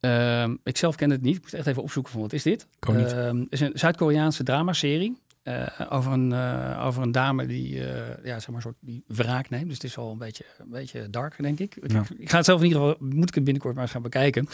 [0.00, 1.36] Ehm, ik zelf ken het niet.
[1.36, 2.66] Ik moest echt even opzoeken van wat is dit?
[2.86, 5.18] Het is een Zuid-Koreaanse dramaserie.
[5.44, 7.86] Uh, over, een, uh, over een dame die, uh,
[8.24, 9.64] ja, zeg maar, soort die wraak neemt.
[9.64, 11.76] Dus het is al een beetje, een beetje dark, denk ik.
[11.86, 12.02] Ja.
[12.18, 12.30] ik.
[12.30, 14.48] Ga het zelf in ieder geval, moet ik het binnenkort maar eens gaan bekijken.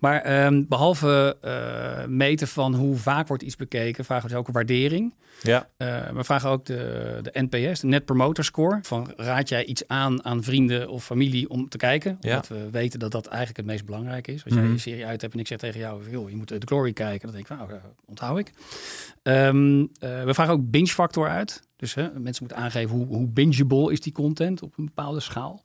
[0.00, 1.36] Maar um, behalve
[2.08, 5.14] meten van hoe vaak wordt iets bekeken, vragen we dus ook een waardering.
[5.42, 5.68] Ja.
[6.12, 8.78] we vragen ook de, de NPS, de Net Promoter Score.
[8.82, 12.16] Van raad jij iets aan aan vrienden of familie om te kijken?
[12.20, 12.30] Ja.
[12.30, 14.44] Omdat we weten dat dat eigenlijk het meest belangrijk is.
[14.44, 14.72] Als jij Mhm.
[14.72, 17.26] je serie uit hebt en ik zeg tegen jou, joh, je moet The Glory kijken.
[17.26, 17.70] Dan denk ik, nou,
[18.04, 18.52] onthoud ik.
[19.22, 21.62] Um, we vragen ook binge factor uit.
[21.76, 25.62] Dus hè, mensen moeten aangeven hoe, hoe bingeable is die content op een bepaalde schaal.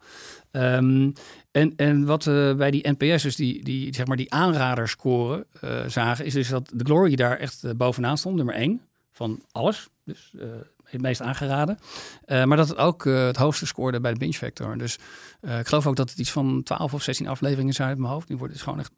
[0.51, 1.13] Um,
[1.51, 5.87] en, en wat we bij die NPS, dus die, die, zeg maar die aanraderscore uh,
[5.87, 8.81] zagen, is dus dat The Glory daar echt uh, bovenaan stond, nummer één
[9.11, 9.89] van alles.
[10.03, 10.33] Dus
[10.91, 11.79] het meest aangeraden.
[12.25, 14.77] Eh, maar dat het ook eh, het hoogste scoorde bij de Binge Factor.
[14.77, 14.99] Dus
[15.41, 18.11] eh, ik geloof ook dat het iets van 12 of 16 afleveringen zijn uit mijn
[18.11, 18.27] hoofd.
[18.27, 18.91] Die worden dus gewoon echt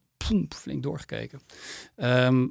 [0.49, 1.41] flink doorgekeken.
[1.95, 2.47] Ehm,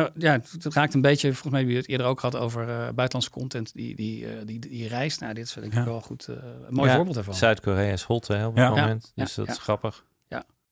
[0.00, 2.62] maar ja, het, raakt een beetje, volgens mij, wie we het eerder ook had over
[2.68, 5.20] eh, buitenlandse content die, die, eh, die, die reist.
[5.20, 5.84] Nou, dit is denk ik Ja.
[5.84, 7.34] wel goed, eh, een mooi Ja, voorbeeld daarvan.
[7.34, 8.66] Zuid-Korea is hot hè, op Ja.
[8.66, 8.80] het Ja.
[8.80, 9.12] moment.
[9.14, 9.24] Ja.
[9.24, 9.52] Dus dat Ja.
[9.52, 10.04] is grappig.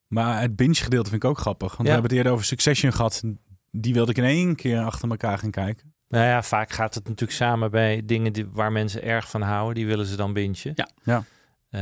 [0.07, 1.69] Maar het binge-gedeelte vind ik ook grappig.
[1.69, 1.85] Want Ja.
[1.85, 3.23] we hebben het eerder over Succession gehad.
[3.71, 5.95] Die wilde ik in één keer achter elkaar gaan kijken.
[6.09, 9.75] Nou ja, vaak gaat het natuurlijk samen bij dingen die, waar mensen erg van houden.
[9.75, 10.57] Die willen ze dan bingen.
[10.75, 10.89] Ja.
[11.05, 11.25] Ja.
[11.73, 11.81] Eh,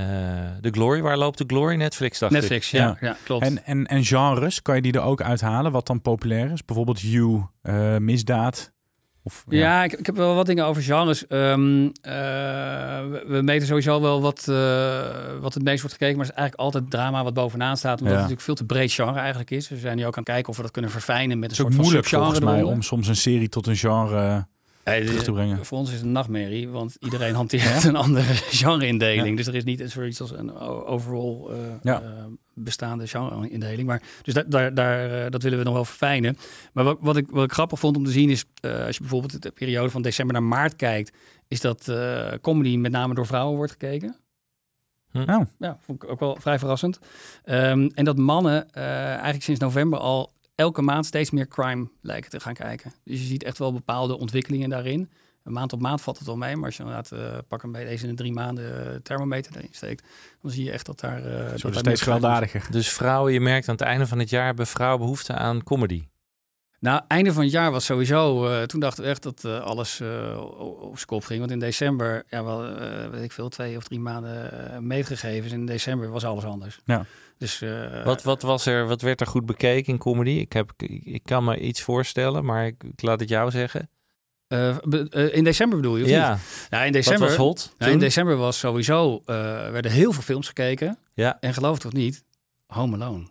[0.60, 1.74] de Glory, waar loopt de Glory?
[1.74, 2.38] Netflix, dacht ik.
[2.38, 3.16] Netflix, ja, ja.
[3.24, 3.44] klopt.
[3.44, 5.72] En, en, en genres, kan je die er ook uithalen?
[5.72, 6.64] Wat dan populair is?
[6.64, 8.72] Bijvoorbeeld You, eh, misdaad.
[9.22, 11.26] Of, Ja, ik, ik heb wel wat dingen over genres.
[11.26, 12.12] Ehm, eh,
[13.10, 15.00] we, we meten sowieso wel wat, eh,
[15.40, 16.16] wat het meest wordt gekeken.
[16.16, 18.00] Maar het is eigenlijk altijd drama wat bovenaan staat.
[18.00, 18.12] Omdat Ja.
[18.12, 19.68] het natuurlijk veel te breed genre eigenlijk is.
[19.68, 21.74] We zijn nu ook aan het kijken of we dat kunnen verfijnen met een soort
[21.74, 24.46] van moeilijk volgens mij om soms een serie tot een genre
[24.84, 25.64] Terug te brengen.
[25.64, 29.28] Voor ons is het een nachtmerrie, want iedereen hanteert een andere genre-indeling.
[29.28, 29.36] Ja.
[29.36, 32.02] Dus er is niet zoiets als een o- overall eh, Ja.
[32.02, 32.08] eh,
[32.54, 33.86] bestaande genre-indeling.
[33.86, 36.36] Maar dus daar, daar, daar, eh, dat willen we nog wel verfijnen.
[36.72, 39.00] Maar wat, wat, ik, wat ik grappig vond om te zien is, eh, als je
[39.00, 41.16] bijvoorbeeld de periode van december naar maart kijkt,
[41.48, 44.16] is dat eh, comedy met name door vrouwen wordt gekeken.
[45.10, 45.18] Hm.
[45.30, 45.40] Oh.
[45.58, 46.98] Ja, vond ik ook wel vrij verrassend.
[47.44, 52.30] Ehm, en dat mannen eh, eigenlijk sinds november al elke maand steeds meer crime lijken
[52.30, 52.92] te gaan kijken.
[53.04, 55.10] Dus je ziet echt wel bepaalde ontwikkelingen daarin.
[55.44, 57.72] Een maand op maand valt het wel mee, maar als je inderdaad eh, pak een
[57.72, 60.06] bij deze in de drie maanden eh, thermometer erin steekt,
[60.42, 61.24] dan zie je echt dat daar.
[61.24, 62.66] eh, dat meer steeds gewelddadiger.
[62.70, 66.04] Dus vrouwen, je merkt aan het einde van het jaar hebben vrouwen behoefte aan comedy.
[66.80, 68.48] Nou, einde van het jaar was sowieso.
[68.48, 70.40] eh, toen dachten we echt dat eh, alles eh,
[70.80, 71.38] op zijn kop ging.
[71.40, 75.52] Want in december, ja, wel, eh, weet ik veel, twee of drie maanden uh, meetgegevens.
[75.52, 76.80] In december was alles anders.
[76.84, 77.04] Ja.
[77.40, 80.30] Dus, eh, Wat, wat, was er, wat werd er goed bekeken in comedy?
[80.30, 83.90] Ik, heb, ik, ik kan me iets voorstellen, maar ik, ik laat het jou zeggen.
[84.48, 84.68] eh,
[85.10, 86.04] eh, in december bedoel je?
[86.04, 86.66] Of Ja, niet?
[86.70, 87.28] Nou, in wat december.
[87.28, 89.22] was hot Nou, in december was sowieso.
[89.26, 89.34] eh
[89.70, 90.98] werden heel veel films gekeken.
[91.14, 91.36] Ja.
[91.40, 92.24] En geloof het of niet,
[92.66, 93.26] Home Alone.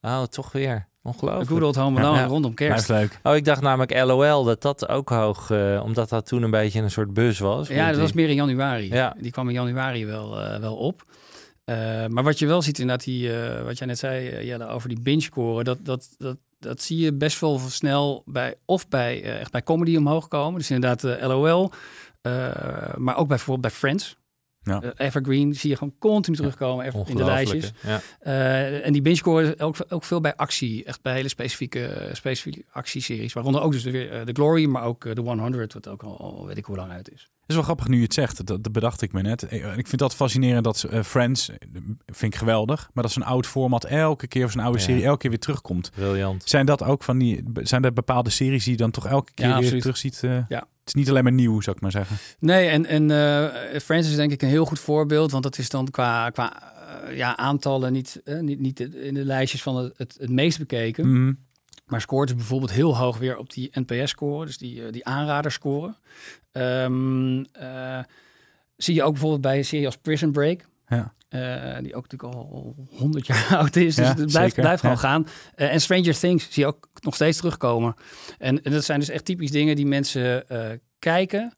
[0.00, 0.86] Oh, toch weer.
[1.02, 1.48] Ongelooflijk.
[1.48, 2.24] good old Home Alone Ja.
[2.26, 2.86] rondom kerst.
[2.86, 3.20] Blijft leuk.
[3.32, 6.80] Oh, ik dacht namelijk LOL, dat dat ook hoog, eh, omdat dat toen een beetje
[6.80, 7.68] een soort buzz was.
[7.68, 8.88] Ja, dat die- was meer in januari.
[8.92, 9.14] Ja.
[9.18, 11.04] Die kwam in januari wel, eh, wel op.
[11.68, 14.66] Eh, maar wat je wel ziet inderdaad, die, eh, wat jij net zei, eh, Jelle,
[14.66, 19.22] over die binge-scoren, dat, dat, dat, dat zie je best wel snel bij, of bij,
[19.22, 20.58] echt bij comedy omhoog komen.
[20.58, 21.70] Dus inderdaad LOL,
[22.96, 24.16] maar ook bij, bijvoorbeeld bij Friends.
[24.68, 24.82] Ja.
[24.82, 27.72] Eh, Evergreen zie je gewoon continu terugkomen even in de lijstjes.
[27.86, 28.00] Ja.
[28.20, 30.84] Eh, en die binge ook, ook veel bij actie.
[30.84, 33.32] Echt bij hele specifieke, specifieke actieseries.
[33.32, 36.02] Waaronder ook dus de, weer, eh, de Glory, maar ook eh, de 100, wat ook
[36.02, 37.20] al, al weet ik hoe lang uit is.
[37.40, 38.46] Het is wel grappig nu je het zegt.
[38.46, 39.42] Dat, dat bedacht ik me net.
[39.42, 41.56] Eh, Ik vind dat fascinerend dat eh, Friends, eh,
[42.06, 42.90] vind ik geweldig.
[42.92, 44.84] Maar dat zo'n oud format elke keer of zo'n oude Ja.
[44.84, 45.90] serie elke keer weer terugkomt.
[45.94, 46.42] Briljant.
[46.48, 49.48] Zijn dat ook van die, zijn er bepaalde series die je dan toch elke keer
[49.48, 50.20] Ja, weer terugziet?
[50.22, 50.38] eh?
[50.48, 50.66] Ja.
[50.88, 52.16] Het is niet alleen maar nieuw, zou ik maar zeggen.
[52.38, 55.30] Nee, en, en eh Friends is denk ik een heel goed voorbeeld.
[55.30, 59.24] Want dat is dan qua, qua eh, ja, aantallen niet, eh, niet, niet in de
[59.24, 61.12] lijstjes van het, het, het meest bekeken.
[61.12, 61.32] Mhm.
[61.86, 64.46] Maar scoort dus bijvoorbeeld heel hoog weer op die NPS-score.
[64.46, 65.94] Dus die, die aanraderscore.
[66.52, 67.98] Ehm eh,
[68.76, 70.60] zie je ook bijvoorbeeld bij een serie als Prison Break.
[70.88, 71.14] Ja.
[71.28, 73.94] Eh, die ook natuurlijk al 100 jaar oud is.
[73.94, 75.02] Dus Ja, het blijft, blijft gewoon Ja.
[75.02, 75.26] gaan.
[75.54, 77.94] Eh, en Stranger Things zie je ook nog steeds terugkomen.
[78.38, 81.52] En, en dat zijn dus echt typisch dingen die mensen eh, kijken.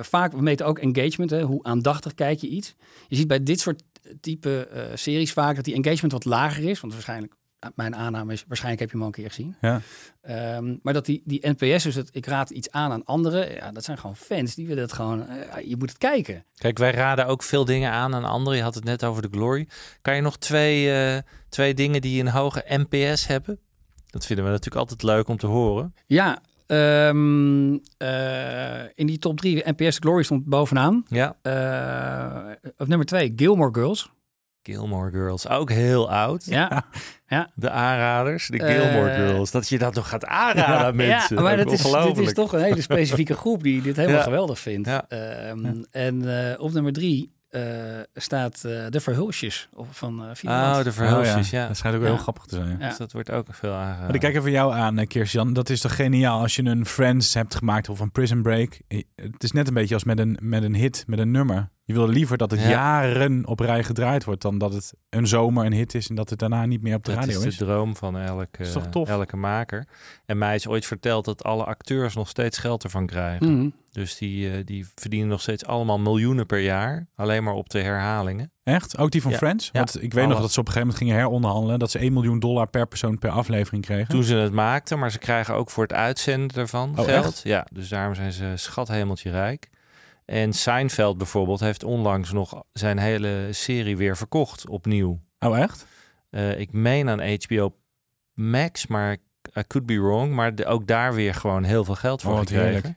[0.00, 1.30] Vaak, we meten ook engagement.
[1.30, 2.74] Hè, hoe aandachtig kijk je iets.
[3.08, 3.82] Je ziet bij dit soort
[4.20, 6.80] type series vaak dat die engagement wat lager is.
[6.80, 7.34] Want waarschijnlijk,
[7.74, 9.56] mijn aanname is, waarschijnlijk heb je hem al een keer gezien.
[9.60, 9.80] Ja.
[10.22, 13.54] Ehm, maar dat die, die NPS, dus dat ik raad iets aan aan anderen.
[13.54, 14.54] Ja, dat zijn gewoon fans.
[14.54, 16.44] Die willen het gewoon, eh, je moet het kijken.
[16.54, 18.56] Kijk, wij raden ook veel dingen aan aan anderen.
[18.58, 19.68] Je had het net over de Glory.
[20.02, 23.58] Kan je nog twee, eh, twee dingen die een hoge NPS hebben?
[24.06, 25.94] Dat vinden we natuurlijk altijd leuk om te horen.
[26.06, 31.04] Ja, ehm, eh, in die top drie, NPS Glory stond bovenaan.
[31.08, 34.10] Ja, Eh, op nummer twee, Gilmore Girls.
[34.62, 35.48] Gilmore Girls.
[35.48, 36.44] Ook heel oud.
[36.44, 36.84] Ja,
[37.54, 39.50] De aanraders, de Eh, Gilmore Girls.
[39.50, 41.36] Dat je dat nog gaat aanraden aan mensen.
[41.36, 44.22] ja maar dat is, dit is toch een hele specifieke groep die dit helemaal Ja.
[44.24, 44.88] geweldig vindt.
[44.88, 45.04] Ja.
[45.08, 47.62] Ehm, En eh, op nummer drie eh,
[48.14, 51.66] staat eh, De Verhulsjes of van uh, Oh, de verhulsjes, ja.
[51.66, 52.08] Dat schijnt ook Ja.
[52.08, 52.76] heel grappig te zijn.
[52.80, 52.88] Ja.
[52.88, 54.04] Dus dat wordt ook veel aangeraden.
[54.06, 55.52] Maar ik kijk even jou aan, Kirsten.
[55.52, 58.80] Dat is toch geniaal als je een Friends hebt gemaakt of een Prison Break.
[59.16, 61.70] Het is net een beetje als met een, met een hit, met een nummer.
[61.92, 62.68] Je wil liever dat het Ja.
[62.68, 66.30] jaren op rij gedraaid wordt dan dat het een zomer een hit is en dat
[66.30, 67.56] het daarna niet meer op de Dat radio is is.
[67.56, 69.08] de droom van elke, Is toch tof?
[69.08, 69.86] elke maker.
[70.26, 73.56] En mij is ooit verteld dat alle acteurs nog steeds geld ervan krijgen.
[73.56, 73.68] Mhm.
[73.90, 77.06] Dus die, eh, die verdienen nog steeds allemaal miljoenen per jaar.
[77.16, 78.50] Alleen maar op de herhalingen.
[78.64, 78.98] Echt?
[78.98, 79.36] Ook die van Ja.
[79.36, 79.64] Friends?
[79.72, 79.78] Ja.
[79.78, 81.78] Want ik weet nog dat ze op een gegeven moment gingen heronderhandelen.
[81.78, 84.08] Dat ze 1 miljoen dollar per persoon per aflevering kregen.
[84.08, 87.24] Toen ze het maakten, maar ze krijgen ook voor het uitzenden ervan Oh, geld.
[87.26, 87.40] echt?
[87.44, 89.70] Ja, dus daarom zijn ze schat hemeltje rijk.
[90.24, 95.20] En Seinfeld bijvoorbeeld heeft onlangs nog zijn hele serie weer verkocht opnieuw.
[95.38, 95.86] Oh, echt?
[96.30, 97.76] Uh, ik meen aan HBO
[98.34, 99.16] Max, maar
[99.58, 100.34] I could be wrong.
[100.34, 102.64] Maar de, ook daar weer gewoon heel veel geld voor oh, gekregen.
[102.64, 102.94] Heerlijk.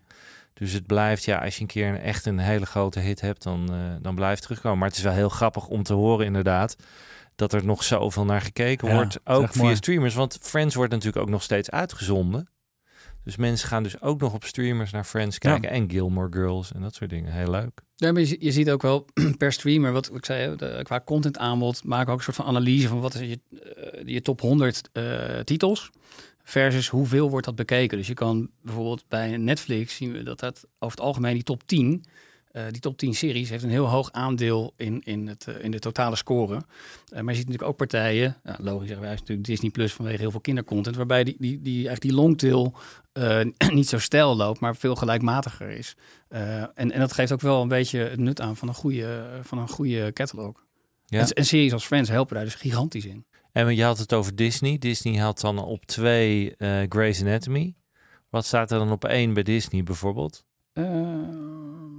[0.53, 3.43] Dus het blijft, ja, als je een keer een, echt een hele grote hit hebt,
[3.43, 4.77] dan, uh, dan blijft het terugkomen.
[4.79, 6.75] Maar het is wel heel grappig om te horen, inderdaad,
[7.35, 9.19] dat er nog zoveel naar gekeken Ja, wordt.
[9.23, 9.75] Ook via mooi.
[9.75, 10.13] streamers.
[10.13, 12.47] Want Friends wordt natuurlijk ook nog steeds uitgezonden.
[13.25, 15.49] Dus mensen gaan dus ook nog op streamers naar Friends Ja.
[15.51, 15.69] kijken.
[15.69, 17.31] En Gilmore Girls en dat soort dingen.
[17.31, 17.81] Heel leuk.
[17.95, 19.05] Ja, maar je, je ziet ook wel
[19.37, 22.87] per streamer, wat ik zei, de- qua content aanbod, maken ook een soort van analyse
[22.87, 23.39] van wat is je,
[23.73, 25.89] eh, je top 100 eh, titels
[26.43, 27.97] versus hoeveel wordt dat bekeken.
[27.97, 31.63] Dus je kan bijvoorbeeld bij Netflix zien we dat dat over het algemeen die top
[31.67, 32.03] 10,
[32.55, 35.71] eh, die top 10 series heeft een heel hoog aandeel in, in, het, eh, in
[35.71, 36.55] de totale score.
[36.55, 40.31] Eh, maar je ziet natuurlijk ook partijen, logisch zeggen wij, natuurlijk Disney Plus vanwege heel
[40.31, 42.73] veel kindercontent, waarbij die, die, die, eigenlijk die longtail
[43.73, 45.95] niet zo stijl loopt, maar veel gelijkmatiger is.
[46.27, 49.57] En, en dat geeft ook wel een beetje het nut aan van een goede, van
[49.57, 50.63] een goede catalog.
[51.05, 51.19] Ja.
[51.19, 53.25] En, en series als Friends helpen daar dus gigantisch in.
[53.51, 54.77] En je had het over Disney.
[54.77, 56.55] Disney had dan op twee
[56.89, 57.75] Grey's Anatomy.
[58.29, 60.45] Wat staat er dan op één bij Disney bijvoorbeeld?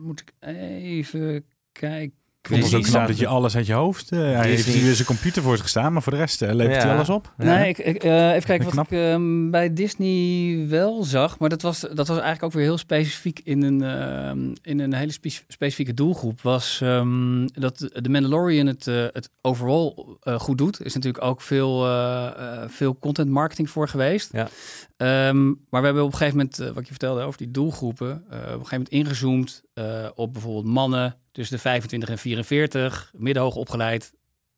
[0.06, 2.18] Moet ik even kijken.
[2.48, 4.12] Ik vond het ook knap dat je alles uit je hoofd...
[4.12, 6.82] eh, hij heeft hier zijn computer voor zich gestaan, maar voor de rest uh, levert
[6.82, 7.32] hij alles op.
[7.36, 8.86] Nee, ik, ik, eh, even kijken wat Knap.
[8.92, 11.38] ik ehm, bij Disney wel zag.
[11.38, 14.94] Maar dat was, dat was eigenlijk ook weer heel specifiek in een, ehm, in een
[14.94, 16.40] hele spe- specifieke doelgroep.
[16.42, 20.78] Was ehm, dat de Mandalorian het, eh, het overal eh, goed doet.
[20.78, 24.32] Er is natuurlijk ook veel, eh, eh, veel content marketing voor geweest.
[24.32, 24.48] Ja.
[24.96, 27.50] Ehm, maar we hebben op een gegeven moment, eh, wat ik je vertelde over die
[27.50, 32.18] doelgroepen, eh, op een gegeven moment ingezoomd eh, op bijvoorbeeld mannen tussen de 25 en
[32.18, 34.12] 44, middenhoog opgeleid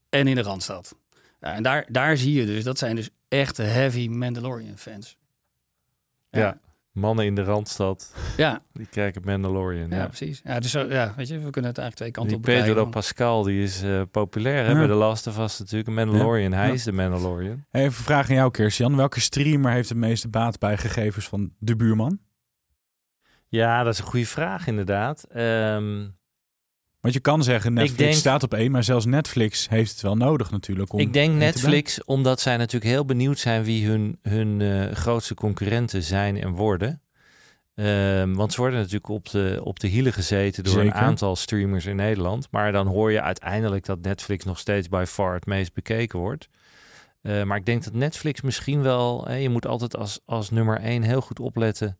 [0.08, 0.96] en in de Randstad.
[1.40, 5.16] Ja, en daar, daar zie je dus, dat zijn dus echte heavy Mandalorian fans.
[6.30, 6.60] Ja.
[6.92, 8.14] Mannen in de Randstad.
[8.36, 9.88] Ja, Die kijken Mandalorian.
[9.90, 10.06] ja, Ja.
[10.06, 10.40] precies.
[10.44, 12.74] Ja, dus zo, ja, weet je, we kunnen het eigenlijk twee kanten Die op bekijken.
[12.74, 14.78] Pedro Pascal, die is eh, populair hè, Ja.
[14.78, 15.88] bij de Last of Us natuurlijk.
[15.88, 16.72] Een Mandalorian, hij Ja.
[16.72, 17.64] is de Mandalorian.
[17.70, 18.96] Even een vraag aan jou, Kirstian.
[18.96, 22.18] Welke streamer heeft het meeste baat bij gegevens van de buurman?
[23.48, 25.24] Ja, dat is een goede vraag inderdaad.
[25.24, 26.06] Ehm,
[27.00, 30.16] Want je kan zeggen, Netflix denk- staat op één, maar zelfs Netflix heeft het wel
[30.16, 30.92] nodig natuurlijk.
[30.92, 35.34] Om ik denk Netflix, omdat zij natuurlijk heel benieuwd zijn wie hun, hun eh, grootste
[35.34, 37.02] concurrenten zijn en worden.
[37.74, 40.88] Ehm, want ze worden natuurlijk op de, op de hielen gezeten door Zeker.
[40.88, 42.48] een aantal streamers in Nederland.
[42.50, 46.48] Maar dan hoor je uiteindelijk dat Netflix nog steeds by far het meest bekeken wordt.
[47.22, 49.24] Eh, maar ik denk dat Netflix misschien wel...
[49.26, 51.98] hè, je moet altijd als, als nummer één heel goed opletten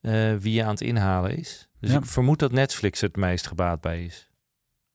[0.00, 1.68] eh, wie je aan het inhalen is.
[1.86, 2.00] Dus Ja.
[2.00, 4.30] ik vermoed dat Netflix het meest gebaat bij is.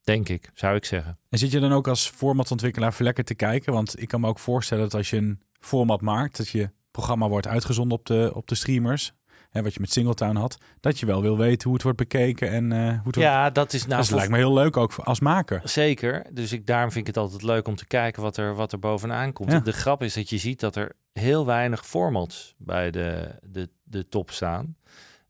[0.03, 1.17] Denk ik, zou ik zeggen.
[1.29, 3.73] En zit je dan ook als formatontwikkelaar lekker te kijken?
[3.73, 7.27] Want ik kan me ook voorstellen dat als je een format maakt, dat je programma
[7.27, 9.13] wordt uitgezonden op de, op de streamers,
[9.49, 12.49] hè, wat je met Singletown had, dat je wel wil weten hoe het wordt bekeken
[12.49, 13.19] en eh, hoe het wordt...
[13.19, 13.95] Ja, dat is nou...
[13.97, 15.61] dat voor- lijkt me heel leuk ook als maker.
[15.63, 16.25] Zeker.
[16.31, 18.79] Dus ik, daarom vind ik het altijd leuk om te kijken wat er, wat er
[18.79, 19.51] bovenaan komt.
[19.51, 19.59] Ja.
[19.59, 24.07] De grap is dat je ziet dat er heel weinig formats bij de, de, de
[24.07, 24.75] top staan.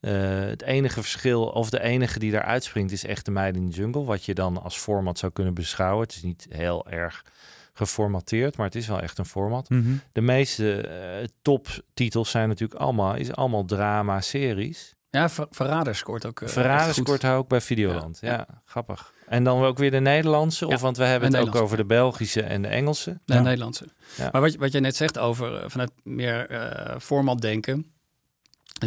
[0.01, 3.69] Eh, het enige verschil, of de enige die daar uitspringt, is echt de Meiden in
[3.69, 4.03] de Jungle.
[4.03, 6.01] Wat je dan als format zou kunnen beschouwen.
[6.03, 7.25] Het is niet heel erg
[7.73, 9.69] geformateerd, maar het is wel echt een format.
[9.69, 9.91] Mhm.
[10.11, 14.95] De meeste eh, toptitels zijn natuurlijk allemaal, is allemaal drama-series.
[15.09, 16.41] Ja, Ver- Verrader scoort ook.
[16.41, 16.93] eh, echt goed.
[17.07, 18.17] scoort ook bij Videoland.
[18.21, 19.13] Ja, Ja, grappig.
[19.27, 21.77] En dan ook weer de Nederlandse, Ja, of want we hebben en het ook over
[21.77, 23.19] de Belgische en de Engelse.
[23.25, 23.41] Ja.
[23.41, 23.85] Nederlandse.
[24.17, 24.29] Ja.
[24.31, 27.85] Maar wat, je- wat je net zegt over vanuit meer eh format denken.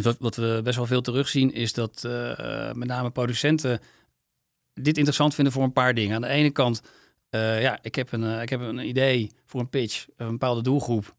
[0.01, 3.79] Wat, we best wel veel terugzien is dat eh, met name producenten
[4.73, 6.15] dit interessant vinden voor een paar dingen.
[6.15, 6.81] Aan de ene kant,
[7.29, 10.61] eh, ja, ik heb, een, eh, ik heb een idee voor een pitch, een bepaalde
[10.61, 11.15] doelgroep.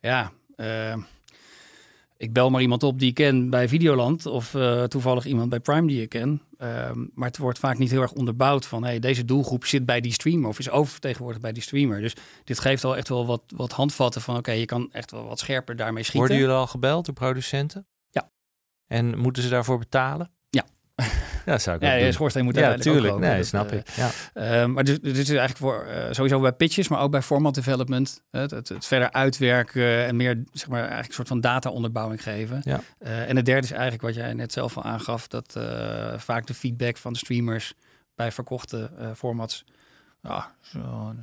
[0.00, 0.32] Ja,
[2.16, 4.56] ik bel maar iemand op die ik ken bij Videoland of
[4.88, 6.42] toevallig iemand bij Prime die ik ken.
[6.58, 10.00] Ehm, maar het wordt vaak niet heel erg onderbouwd van hey, deze doelgroep zit bij
[10.00, 12.00] die streamer of is oververtegenwoordigd bij die streamer.
[12.00, 15.24] Dus dit geeft al echt wel wat, wat handvatten van oké, je kan echt wel
[15.24, 16.20] wat scherper daarmee schieten.
[16.20, 17.86] Worden jullie al gebeld door producenten?
[18.92, 18.98] Ja.
[18.98, 20.30] En moeten ze daarvoor betalen?
[20.50, 20.64] Ja.
[21.46, 22.12] Ja, zou ik Ja, doen.
[22.12, 23.14] schoorsteen moet Ja, uiteindelijk ook tuurlijk.
[23.14, 23.28] roken.
[23.28, 23.88] Nee, Dat, snap eh, ik.
[24.34, 24.60] Ja.
[24.62, 27.54] Eh, maar dus, dit is eigenlijk voor eh, sowieso bij pitches, maar ook bij format
[27.54, 28.22] development.
[28.30, 32.60] Het, het, het verder uitwerken en meer zeg maar eigenlijk een soort van data-onderbouwing geven.
[32.64, 32.80] Ja.
[32.98, 36.46] Eh, en het derde is eigenlijk wat jij net zelf al aangaf, dat eh, vaak
[36.46, 37.74] de feedback van de streamers
[38.14, 39.64] bij verkochte eh, formats.
[40.22, 41.14] Ja, zo,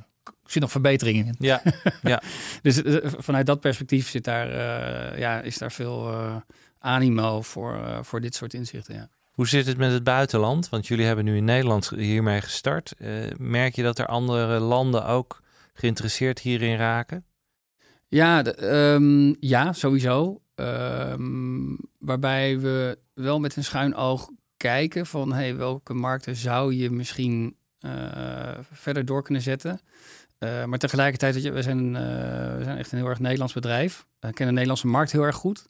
[0.46, 1.34] zit nog verbeteringen in.
[1.38, 1.62] Ja.
[2.62, 6.36] Dus eh, vanuit dat perspectief zit daar, eh, ja, is daar veel eh,
[6.80, 8.94] animo voor, eh, voor dit soort inzichten.
[8.94, 9.08] Ja.
[9.32, 10.68] Hoe zit het met het buitenland?
[10.68, 12.92] Want jullie hebben nu in Nederland hiermee gestart.
[12.98, 15.40] Eh, merk je dat er andere landen ook
[15.74, 17.24] geïnteresseerd hierin raken?
[18.08, 20.40] Ja, de- ehm, ja sowieso.
[20.54, 26.90] Ehm, waarbij we wel met een schuin oog kijken van hey, welke markten zou je
[26.90, 29.80] misschien uh, verder door kunnen zetten.
[30.38, 33.98] Uh, maar tegelijkertijd, we, zijn, we zijn echt een heel erg Nederlands bedrijf.
[33.98, 35.68] We kennen de Nederlandse markt heel erg goed.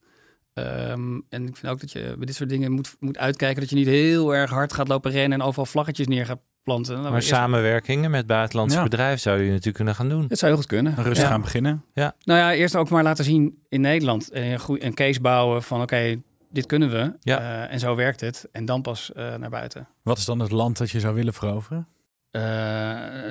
[0.91, 3.71] Um, en ik vind ook dat je bij dit soort dingen moet, moet uitkijken dat
[3.71, 7.03] je niet heel erg hard gaat lopen rennen en overal vlaggetjes neer gaat planten.
[7.03, 8.83] maar samenwerkingen met buitenlandse ja.
[8.83, 10.27] bedrijven zou je natuurlijk kunnen gaan doen.
[10.29, 10.95] Dat zou heel goed kunnen.
[10.97, 11.31] Rustig ja.
[11.31, 11.85] gaan beginnen.
[11.95, 12.15] Ja.
[12.25, 15.83] Nou ja, eerst ook maar laten zien in Nederland en een, een case bouwen van
[15.83, 17.17] oké, dit kunnen we.
[17.21, 17.41] Ja.
[17.41, 18.49] Uh, en zo werkt het.
[18.53, 19.89] En dan pas uh, naar buiten.
[20.03, 21.89] Wat is dan het land dat je zou willen veroveren?
[22.33, 22.43] Uh,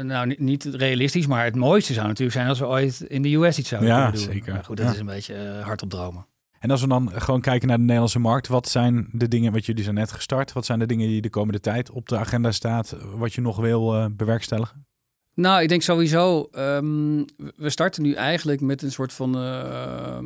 [0.01, 3.57] nou, niet realistisch, maar het mooiste zou natuurlijk zijn als we ooit in de US
[3.57, 4.33] iets zouden ja, kunnen doen.
[4.33, 4.53] Zeker.
[4.53, 4.91] Maar goed, dat ja.
[4.91, 6.25] is een beetje hard op dromen.
[6.59, 9.65] En als we dan gewoon kijken naar de Nederlandse markt, wat zijn de dingen, wat
[9.65, 12.51] jullie zijn net gestart, wat zijn de dingen die de komende tijd op de agenda
[12.51, 14.85] staat, wat je nog wil uh, bewerkstelligen?
[15.33, 20.19] Nou, ik denk sowieso, um, we starten nu eigenlijk met een soort van, uh,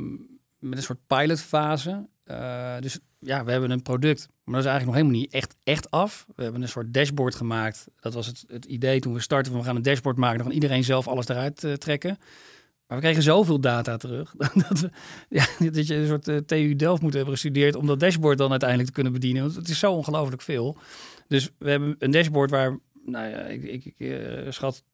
[0.60, 2.08] met een soort pilotfase.
[2.26, 5.56] Uh, dus ja, we hebben een product, maar dat is eigenlijk nog helemaal niet echt,
[5.64, 6.26] echt af.
[6.36, 7.88] We hebben een soort dashboard gemaakt.
[8.00, 10.44] Dat was het, het idee toen we starten van we gaan een dashboard maken.
[10.44, 12.18] Dan iedereen zelf alles eruit uh, trekken.
[12.94, 14.34] Maar we kregen zoveel data terug.
[14.70, 14.90] Dat, we,
[15.30, 18.50] ja, dat je een soort uh, TU Delft moet hebben gestudeerd om dat dashboard dan
[18.50, 19.42] uiteindelijk te kunnen bedienen.
[19.42, 20.78] Want het is zo ongelooflijk veel.
[21.28, 24.86] Dus we hebben een dashboard waar, nou ja, ik, ik, uh, schat 20%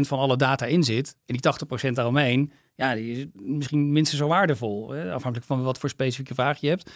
[0.00, 1.16] van alle data in zit.
[1.26, 4.90] En die 80% daaromheen, ja, die is misschien minstens zo waardevol.
[4.90, 5.12] Hè?
[5.12, 6.90] Afhankelijk van wat voor specifieke vraag je hebt.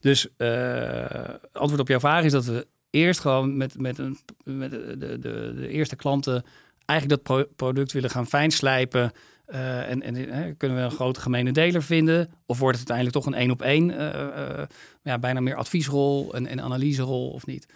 [0.00, 4.70] Dus uh, antwoord op jouw vraag is dat we eerst gewoon met, met, een, met
[4.70, 6.44] de, de, de, eerste klanten
[6.86, 9.12] eigenlijk dat pro product willen gaan fijnslijpen.
[9.48, 12.30] Uh, en en uh, kunnen we een grote gemene deler vinden?
[12.46, 14.64] Of wordt het uiteindelijk toch een één op één, uh,
[15.02, 17.66] ja, bijna meer adviesrol en, en analyserol of niet?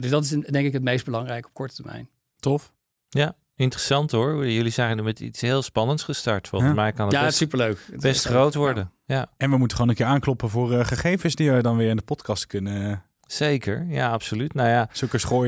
[0.00, 2.08] dus dat is denk ik het meest belangrijk op korte termijn.
[2.38, 2.72] Tof.
[3.08, 4.46] Ja, interessant hoor.
[4.46, 6.48] Jullie zijn er met iets heel spannends gestart.
[6.48, 6.76] Volgens ja.
[6.76, 7.78] mij kan het ja, best, superleuk.
[7.96, 8.92] Best groot worden.
[9.04, 9.16] Ja.
[9.16, 9.30] ja.
[9.36, 12.02] En we moeten gewoon een keer aankloppen voor gegevens die we dan weer in de
[12.02, 13.04] podcast kunnen...
[13.26, 14.54] Zeker, ja, absoluut.
[14.54, 14.88] Nou ja,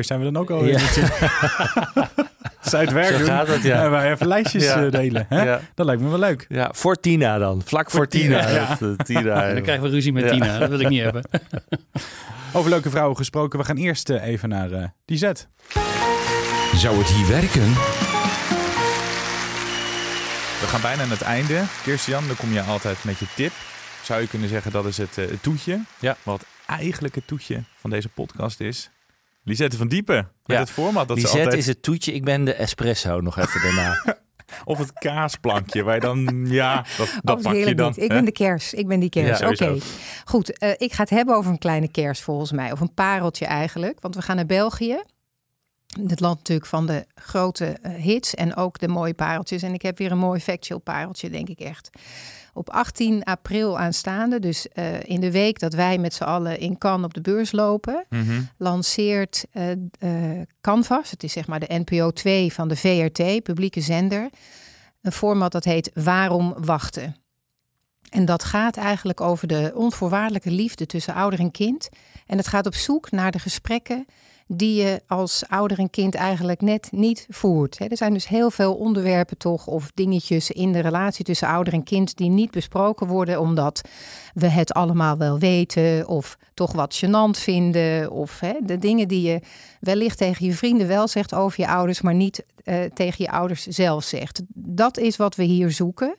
[0.00, 0.64] zijn we dan ook al.
[0.64, 0.78] Ja.
[2.60, 3.26] Zuidwerk Zo doen.
[3.26, 3.82] gaat het, ja.
[3.84, 4.88] En wij even lijstjes Ja.
[4.88, 5.26] delen.
[5.28, 5.42] Hè?
[5.42, 5.60] Ja.
[5.74, 6.46] Dat lijkt me wel leuk.
[6.48, 7.62] ja, voor Tina dan.
[7.64, 8.50] Vlak voor, Tina, Tina.
[8.58, 8.76] ja.
[8.80, 10.30] Dat, eh, Tina dan krijgen we ruzie met Ja.
[10.30, 10.58] Tina.
[10.58, 11.22] Dat wil ik niet hebben.
[12.52, 13.58] Over leuke vrouwen gesproken.
[13.58, 15.48] We gaan eerst eh, even naar eh die zet.
[16.74, 17.72] Zou het hier werken?
[20.60, 21.62] We gaan bijna aan het einde.
[21.82, 23.52] Kirstian, dan kom je altijd met je tip.
[24.02, 25.80] Zou je kunnen zeggen dat is het, eh, het toetje.
[25.98, 26.16] Ja.
[26.22, 28.90] Wat eigenlijk het toetje van deze podcast is.
[29.42, 30.16] Lisette van Diepen.
[30.16, 30.58] Met Ja.
[30.58, 31.54] het format dat ze zet altijd...
[31.58, 32.12] is het toetje.
[32.12, 34.02] Ik ben de espresso nog even daarna.
[34.64, 35.82] Of het kaasplankje.
[35.82, 36.46] waar je dan...
[36.48, 37.88] Ja, dat, dat Of pak je dan.
[37.88, 37.96] niet.
[37.96, 38.16] Ik hè?
[38.16, 38.74] ben de kers.
[38.74, 39.38] Ik ben die kers.
[39.38, 39.78] Ja, Oké.
[40.24, 42.72] Goed, eh, ik ga het hebben over een kleine kers volgens mij.
[42.72, 44.00] Of een pareltje eigenlijk.
[44.00, 45.02] Want we gaan naar België.
[46.08, 49.62] Het land natuurlijk van de grote eh, hits en ook de mooie pareltjes.
[49.62, 51.90] En ik heb weer een mooi factual pareltje, denk ik echt.
[52.56, 56.78] Op 18 april aanstaande, dus eh, in de week dat wij met z'n allen in
[56.78, 58.40] Cannes op de beurs lopen, Mhm.
[58.58, 63.80] lanceert eh, eh, Canvas, het is zeg maar de NPO 2 van de VRT, publieke
[63.80, 64.30] zender,
[65.02, 67.16] een format dat heet Waarom wachten?
[68.10, 71.88] En dat gaat eigenlijk over de onvoorwaardelijke liefde tussen ouder en kind.
[72.26, 74.06] En het gaat op zoek naar de gesprekken
[74.48, 77.90] die je als ouder en kind eigenlijk net niet voert.
[77.90, 81.82] Er zijn dus heel veel onderwerpen toch of dingetjes in de relatie tussen ouder en
[81.82, 83.80] kind die niet besproken worden omdat
[84.34, 89.40] we het allemaal wel weten of toch wat gênant vinden of de dingen die je
[89.80, 93.66] wellicht tegen je vrienden wel zegt over je ouders, maar niet eh, tegen je ouders
[93.66, 94.42] zelf zegt.
[94.54, 96.14] Dat is wat we hier zoeken.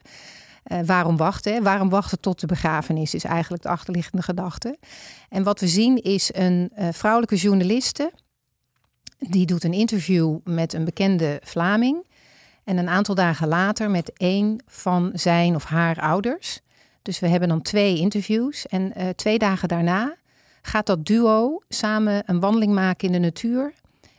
[0.68, 1.62] Eh, waarom wachten?
[1.62, 4.78] Waarom wachten tot de begrafenis is eigenlijk de achterliggende gedachte.
[5.28, 8.12] En wat we zien is een eh, vrouwelijke journaliste.
[9.18, 12.06] Die doet een interview met een bekende Vlaming.
[12.64, 16.60] En een aantal dagen later met een van zijn of haar ouders.
[17.02, 18.66] Dus we hebben dan twee interviews.
[18.66, 20.16] En eh, twee dagen daarna
[20.62, 23.72] gaat dat duo samen een wandeling maken in de natuur.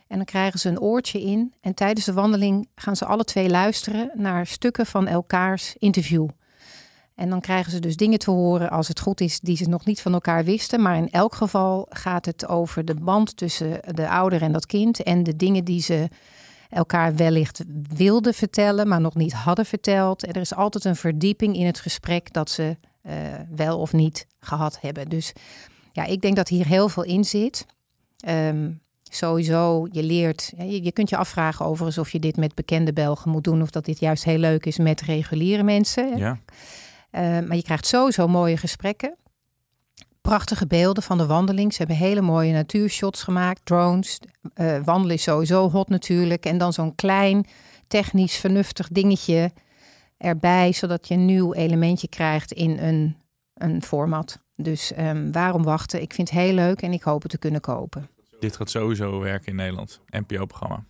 [0.07, 1.53] En dan krijgen ze een oortje in.
[1.61, 6.27] En tijdens de wandeling gaan ze alle twee luisteren naar stukken van elkaars interview.
[7.19, 9.85] En dan krijgen ze dus dingen te horen, als het goed is, die ze nog
[9.85, 10.81] niet van elkaar wisten.
[10.81, 15.03] Maar in elk geval gaat het over de band tussen de ouder en dat kind.
[15.03, 16.07] En de dingen die ze
[16.69, 20.23] elkaar wellicht wilden vertellen, maar nog niet hadden verteld.
[20.23, 23.15] En er is altijd een verdieping in het gesprek dat ze eh,
[23.55, 25.09] wel of niet gehad hebben.
[25.09, 25.33] Dus
[25.91, 27.65] ja, ik denk dat hier heel veel in zit.
[28.19, 28.71] Ehm,
[29.03, 33.31] sowieso, je leert, je, je kunt je afvragen overigens of je dit met bekende Belgen
[33.31, 36.17] moet doen of dat dit juist heel leuk is met reguliere mensen.
[36.17, 36.39] Ja.
[37.11, 39.15] Uh, maar je krijgt sowieso mooie gesprekken.
[40.21, 41.71] Prachtige beelden van de wandeling.
[41.71, 44.19] Ze hebben hele mooie natuurshots gemaakt, drones.
[44.55, 46.45] Uh, wandelen is sowieso hot natuurlijk.
[46.45, 47.47] En dan zo'n klein,
[47.87, 49.51] technisch, vernuftig dingetje
[50.17, 53.17] erbij, zodat je een nieuw elementje krijgt in een,
[53.53, 54.39] een format.
[54.55, 56.01] Dus um, waarom wachten?
[56.01, 58.09] Ik vind het heel leuk en ik hoop het te kunnen kopen.
[58.39, 60.01] Dit gaat sowieso werken in Nederland.
[60.09, 60.83] NPO-programma.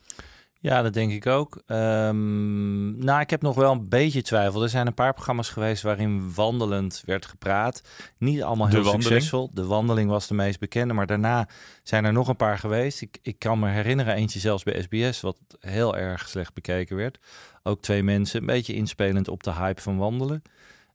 [0.61, 1.61] Ja, dat denk ik ook.
[1.65, 4.63] Ehm, nou, ik heb nog wel een beetje twijfel.
[4.63, 7.81] Er zijn een paar programma's geweest waarin wandelend werd gepraat.
[8.17, 9.11] Niet allemaal De heel Wandeling.
[9.11, 9.49] succesvol.
[9.53, 11.47] De wandeling was de meest bekende, maar daarna
[11.83, 13.01] zijn er nog een paar geweest.
[13.01, 17.19] Ik, ik kan me herinneren, eentje zelfs bij SBS, wat heel erg slecht bekeken werd.
[17.63, 20.41] Ook twee mensen, een beetje inspelend op de hype van wandelen.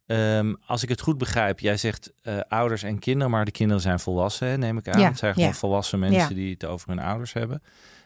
[0.07, 3.83] Ehm, als ik het goed begrijp, jij zegt eh, ouders en kinderen, maar de kinderen
[3.83, 5.01] zijn volwassen, hè, neem ik aan.
[5.01, 5.55] Ja, het zijn gewoon ja.
[5.55, 6.35] volwassen mensen Ja.
[6.35, 7.63] die het over hun ouders hebben.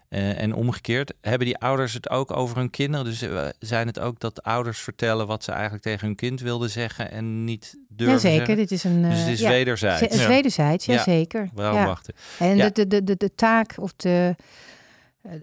[0.09, 3.06] Eh, en omgekeerd, hebben die ouders het ook over hun kinderen?
[3.06, 6.70] Dus eh, zijn het ook dat ouders vertellen wat ze eigenlijk tegen hun kind wilden
[6.70, 8.56] zeggen en niet durven Jazeker, zeggen?
[8.56, 9.02] dit is een...
[9.02, 10.00] Dus eh, het is ja, wederzijds.
[10.00, 10.28] Het is Ja.
[10.28, 10.94] wederzijds, Ja.
[10.94, 11.48] jazeker.
[11.54, 11.86] Waarom ja.
[11.86, 12.14] wachten?
[12.38, 12.68] En Ja.
[12.70, 14.44] de, de, de, de taak of de, eh,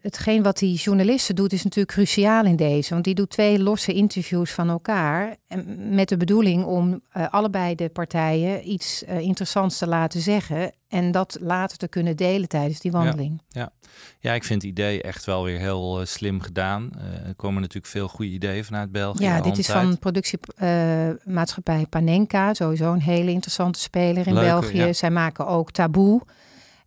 [0.01, 2.93] hetgeen wat die journalisten doet is natuurlijk cruciaal in deze.
[2.93, 5.35] Want die doet twee losse interviews van elkaar.
[5.77, 10.71] Met de bedoeling om eh, allebei de partijen iets eh, interessants te laten zeggen.
[10.87, 13.41] En dat later te kunnen delen tijdens die wandeling.
[13.49, 13.71] Ja.
[14.19, 16.89] ja, ik vind het idee echt wel weer heel eh, slim gedaan.
[16.97, 19.23] Eh, er komen natuurlijk veel goede ideeën vanuit België.
[19.23, 22.53] Ja, dit is van productiemaatschappij Panenka.
[22.53, 24.77] Sowieso een hele interessante speler in België.
[24.77, 24.93] ja.
[24.93, 26.21] Zij maken ook Taboe.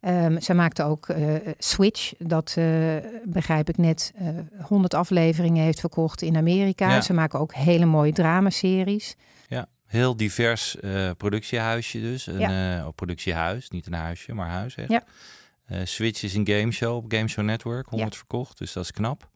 [0.01, 2.13] Ehm, zij maakte ook eh, Switch.
[2.19, 4.29] Dat eh, begrijp ik net eh
[4.67, 6.91] 100 afleveringen heeft verkocht in Amerika.
[6.91, 7.01] Ja.
[7.01, 9.17] Ze maken ook hele mooie dramaseries.
[9.49, 12.27] Ja, heel divers eh, productiehuisje dus.
[12.27, 12.79] Een Ja.
[12.79, 14.75] eh, oh, productiehuis, niet een huisje, maar huis.
[14.75, 14.91] Echt.
[14.91, 15.05] Ja.
[15.67, 19.29] Eh, Switch is een gameshow op Gameshow Network, 100 verkocht, dus dat is knap.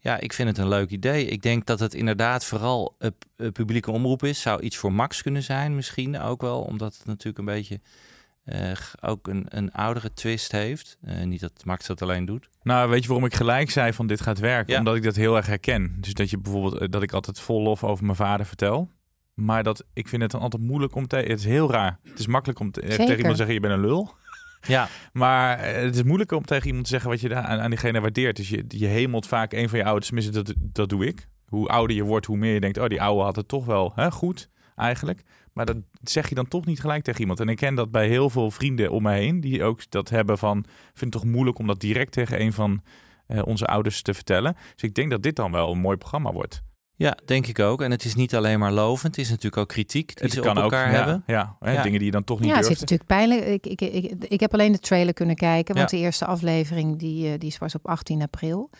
[0.00, 1.26] Ja, ik vind het een leuk idee.
[1.26, 2.96] Ik denk dat het inderdaad vooral
[3.36, 4.40] een publieke omroep is.
[4.40, 7.80] Zou iets voor Max kunnen zijn misschien ook wel, omdat het natuurlijk een beetje
[8.48, 10.98] eh, ook een, een oudere twist heeft.
[11.02, 12.48] Eh, niet dat Max dat alleen doet.
[12.62, 14.72] Nou, weet je waarom ik gelijk zei van dit gaat werken?
[14.72, 14.78] Ja.
[14.78, 15.96] Omdat ik dat heel erg herken.
[16.00, 18.90] Dus dat je bijvoorbeeld, eh, dat ik altijd vol lof over mijn vader vertel.
[19.34, 21.16] Maar dat, ik vind het dan altijd moeilijk om te...
[21.16, 21.98] Het is heel raar.
[22.02, 24.10] Het is makkelijk om te, tegen iemand te zeggen, je bent een lul.
[24.66, 27.70] Ja, Maar het is moeilijker om tegen iemand te zeggen wat je daar aan, aan
[27.70, 28.36] diegene waardeert.
[28.36, 30.06] Dus je, je hemelt vaak een van je ouders.
[30.06, 31.28] Tenminste, dat, dat doe ik.
[31.46, 32.78] Hoe ouder je wordt, hoe meer je denkt...
[32.78, 35.22] oh, die oude had het toch wel hè, goed, eigenlijk.
[35.58, 37.40] Maar dat zeg je dan toch niet gelijk tegen iemand.
[37.40, 39.40] En ik ken dat bij heel veel vrienden om me heen...
[39.40, 40.64] die ook dat hebben van...
[40.94, 42.82] vind het toch moeilijk om dat direct tegen een van
[43.26, 44.56] eh, onze ouders te vertellen.
[44.74, 46.62] Dus ik denk dat dit dan wel een mooi programma wordt.
[46.94, 47.82] ja, denk ik ook.
[47.82, 50.56] En het is niet alleen maar lovend, het is natuurlijk ook kritiek die ze op
[50.56, 51.22] elkaar ja, hebben.
[51.26, 51.82] Ja, hè, Ja.
[51.82, 52.80] dingen die je dan toch niet Ja, het durft.
[52.80, 53.64] zit natuurlijk pijnlijk.
[53.64, 55.96] Ik, ik, ik, ik heb alleen de trailer kunnen kijken, want Ja.
[55.96, 58.70] de eerste aflevering die, eh, die was op 18 april.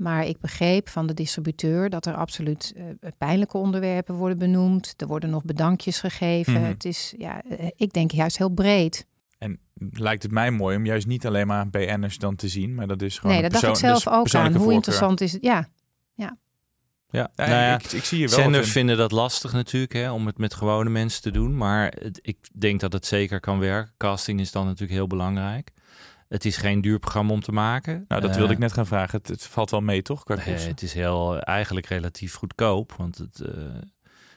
[0.00, 2.84] Maar ik begreep van de distributeur dat er absoluut eh,
[3.18, 4.94] pijnlijke onderwerpen worden benoemd.
[4.96, 6.52] Er worden nog bedankjes gegeven.
[6.52, 6.62] Mhm.
[6.62, 9.06] Het is, ja, eh, ik denk juist heel breed.
[9.38, 9.58] En
[9.90, 13.02] lijkt het mij mooi om juist niet alleen maar BN'ers dan te zien, maar dat
[13.02, 14.42] is gewoon nee, dat dacht ik zelf ook aan.
[14.46, 14.72] Hoe voorkeur.
[14.74, 15.42] interessant is het?
[15.42, 15.68] Ja,
[16.14, 16.36] Ja,
[17.10, 18.38] Ja, nou ja, ik, ik zie je wel.
[18.38, 18.72] Zenders in.
[18.72, 21.56] vinden dat lastig natuurlijk, hè, om het met gewone mensen te doen.
[21.56, 23.92] Maar het- ik denk dat het zeker kan werken.
[23.96, 25.70] Casting is dan natuurlijk heel belangrijk.
[26.30, 28.04] Het is geen duur programma om te maken.
[28.08, 29.18] Nou, dat Eh, wilde ik net gaan vragen.
[29.18, 30.24] Het, het valt wel mee, toch?
[30.24, 32.92] Qua het is heel, eigenlijk relatief goedkoop.
[32.96, 33.52] Want het, eh,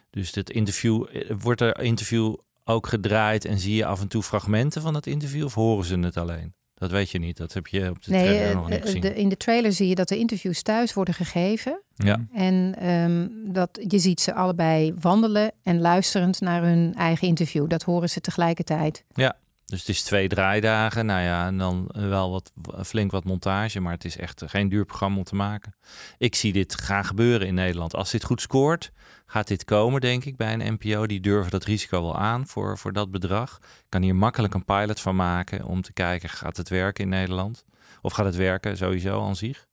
[0.09, 4.23] dus dit interview, eh, wordt er interview ook gedraaid en zie je af en toe
[4.23, 6.53] fragmenten van het interview of horen ze het alleen?
[6.73, 7.37] Dat weet je niet.
[7.37, 9.01] Dat heb je op de nee, trailer eh, nog niet eh, gezien.
[9.01, 11.81] de, in de trailer zie je dat de interviews thuis worden gegeven.
[11.95, 12.25] Ja.
[12.33, 17.69] En ehm, dat, je ziet ze allebei wandelen en luisterend naar hun eigen interview.
[17.69, 19.03] Dat horen ze tegelijkertijd.
[19.13, 19.35] Ja,
[19.74, 21.05] dus het is twee draaidagen.
[21.05, 22.51] Nou ja, en dan wel wat,
[22.86, 23.80] flink wat montage.
[23.80, 25.76] Maar het is echt geen duur programma om te maken.
[26.17, 27.95] Ik zie dit gaan gebeuren in Nederland.
[27.95, 28.91] Als dit goed scoort,
[29.26, 31.07] gaat dit komen, denk ik, bij een NPO.
[31.07, 33.57] Die durven dat risico wel aan voor, voor dat bedrag.
[33.61, 37.09] Ik kan hier makkelijk een pilot van maken om te kijken, gaat het werken in
[37.09, 37.65] Nederland?
[38.01, 39.67] Of gaat het werken sowieso aan zich?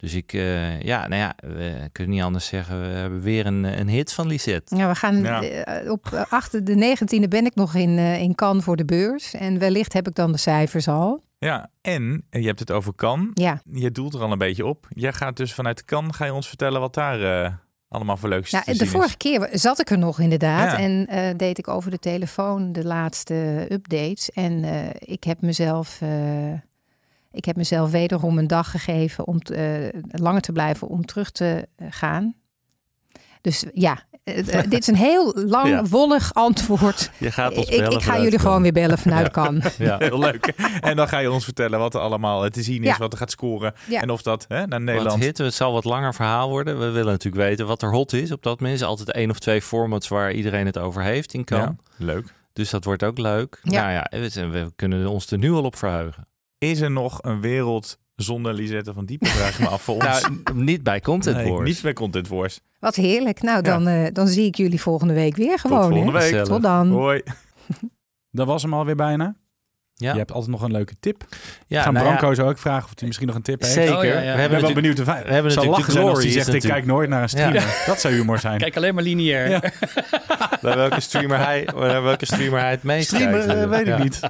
[0.00, 2.80] Dus ik, eh, ja, nou ja, we kunnen niet anders zeggen.
[2.80, 4.76] We hebben weer een, een hit van Lisette.
[4.76, 5.42] Ja, we gaan Ja.
[5.42, 8.84] eh, op eh, achter de 19e ben ik nog in, eh, in Cannes voor de
[8.84, 9.34] beurs.
[9.34, 11.24] En wellicht heb ik dan de cijfers al.
[11.38, 13.30] Ja, en eh, je hebt het over Kan.
[13.34, 13.60] Ja.
[13.72, 14.86] Je doelt er al een beetje op.
[14.88, 17.52] Jij gaat dus vanuit Kan, ga je ons vertellen wat daar eh,
[17.88, 19.16] allemaal voor leuks Nou, te de zien vorige is.
[19.16, 20.70] keer zat ik er nog inderdaad.
[20.72, 20.78] Ja.
[20.78, 24.30] En eh, deed ik over de telefoon de laatste updates.
[24.30, 25.98] En eh, ik heb mezelf.
[26.00, 26.08] eh,
[27.32, 31.30] ik heb mezelf wederom een dag gegeven om te, eh, langer te blijven om terug
[31.30, 32.34] te eh, gaan.
[33.40, 35.84] Dus ja, eh, dit is een heel lang, Ja.
[35.84, 37.10] wollig antwoord.
[37.18, 39.76] Je gaat ons Ik, bellen ik ga vanuit jullie gewoon weer bellen vanuit Cannes.
[39.88, 39.98] Ja.
[39.98, 40.46] Heel leuk.
[40.80, 42.96] En dan ga je ons vertellen wat er allemaal te zien is, Ja.
[42.98, 43.74] wat er gaat scoren.
[43.88, 44.00] Ja.
[44.00, 45.22] En of dat hè, naar Wat Nederland...
[45.22, 46.78] hit, het zal wat langer verhaal worden.
[46.78, 48.80] We willen natuurlijk weten wat er hot is op dat moment.
[48.80, 51.58] Er is altijd één of twee formats waar iedereen het over heeft in kan.
[51.58, 52.34] Ja, leuk.
[52.52, 53.60] Dus dat wordt ook leuk.
[53.62, 53.80] Ja.
[53.82, 56.27] Nou ja, we, we kunnen ons er nu al op verheugen.
[56.58, 60.04] Is er nog een wereld zonder Lisette van Diepen, vraag ik me af voor ons?
[60.04, 61.68] Nou, niet bij Content nee, Wars.
[61.68, 62.60] niet bij Content Wars.
[62.80, 63.42] Wat heerlijk.
[63.42, 65.92] Nou, dan, eh, dan zie ik jullie volgende week weer gewoon.
[65.92, 66.30] volgende hè?
[66.30, 66.44] week.
[66.44, 66.90] Tot dan.
[66.90, 67.22] Hoi.
[68.30, 69.36] Dat was hem alweer bijna.
[70.00, 70.12] Ja.
[70.12, 71.24] Je hebt altijd nog een leuke tip.
[71.66, 72.10] Ja, Ik ga nou ja.
[72.12, 73.72] Branco zo ook vragen of hij misschien nog een tip heeft.
[73.72, 73.96] Zeker.
[73.96, 74.14] Oh, ja, ja.
[74.14, 76.38] We hebben ben wel natuurlijk- benieuwd we hebben zal natuurlijk lachen zijn als Glory hij
[76.40, 77.82] is zegt, ik kijk nooit naar een streamer.
[77.86, 78.58] Dat zou humor zijn.
[78.64, 79.48] Kijk alleen maar lineair.
[79.50, 79.60] Ja.
[80.62, 83.62] bij welke streamer hij, bij welke streamer hij het meest Streamer, kijkt.
[83.62, 83.98] eh, weet ik Ja.
[84.02, 84.20] niet.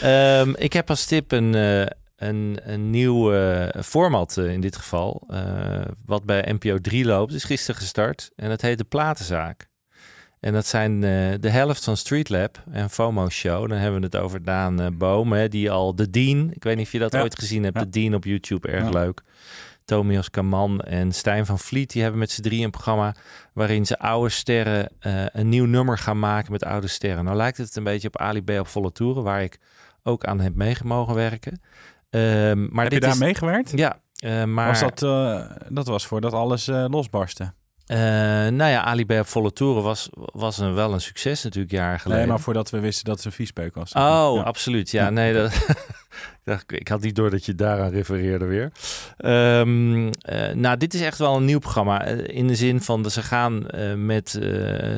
[0.00, 1.86] Ehm, ik heb als tip een, eh,
[2.28, 5.24] een, een nieuw eh, format in dit geval.
[5.30, 5.40] eh,
[6.06, 7.32] wat bij NPO 3 loopt.
[7.32, 8.30] is gisteren gestart.
[8.36, 9.66] En dat heet De Platenzaak.
[10.40, 11.10] En dat zijn eh,
[11.40, 13.68] de helft van Streetlab en FOMO Show.
[13.68, 16.50] Dan hebben we het over Daan Boom, hè, die al de Dean.
[16.52, 17.20] Ik weet niet of je dat Ja.
[17.20, 17.76] ooit gezien hebt.
[17.76, 17.82] Ja.
[17.84, 18.90] De Dean op YouTube, erg Ja.
[18.90, 19.22] leuk.
[19.84, 23.14] Tomios Kaman en Stijn van Vliet, die hebben met z'n drieën een programma
[23.52, 27.24] waarin ze oude sterren eh, een nieuw nummer gaan maken met oude sterren.
[27.24, 29.58] Nou lijkt het een beetje op Ali B op volle toeren, waar ik
[30.02, 31.60] ook aan heb meegemogen werken.
[32.10, 33.72] Ehm, maar Heb je daar is, meegewerkt?
[33.74, 33.98] Ja,
[34.46, 34.98] maar Was dat,
[35.68, 37.52] dat was voordat alles losbarstte.
[37.88, 37.98] Eh,
[38.52, 42.22] nou ja, Ali op volle toeren was, was een, wel een succes natuurlijk jaren geleden.
[42.22, 43.92] Nee, maar voordat we wisten dat het een viespeuk was.
[43.92, 44.42] Oh, Ja.
[44.42, 44.90] absoluut.
[44.90, 45.52] Ja, nee, dat,
[46.48, 48.72] dacht, ik had niet door dat je daaraan refereerde weer.
[49.16, 52.04] Ehm, eh, nou, dit is echt wel een nieuw programma.
[52.04, 54.42] eh, in de zin van dat ze gaan eh, met eh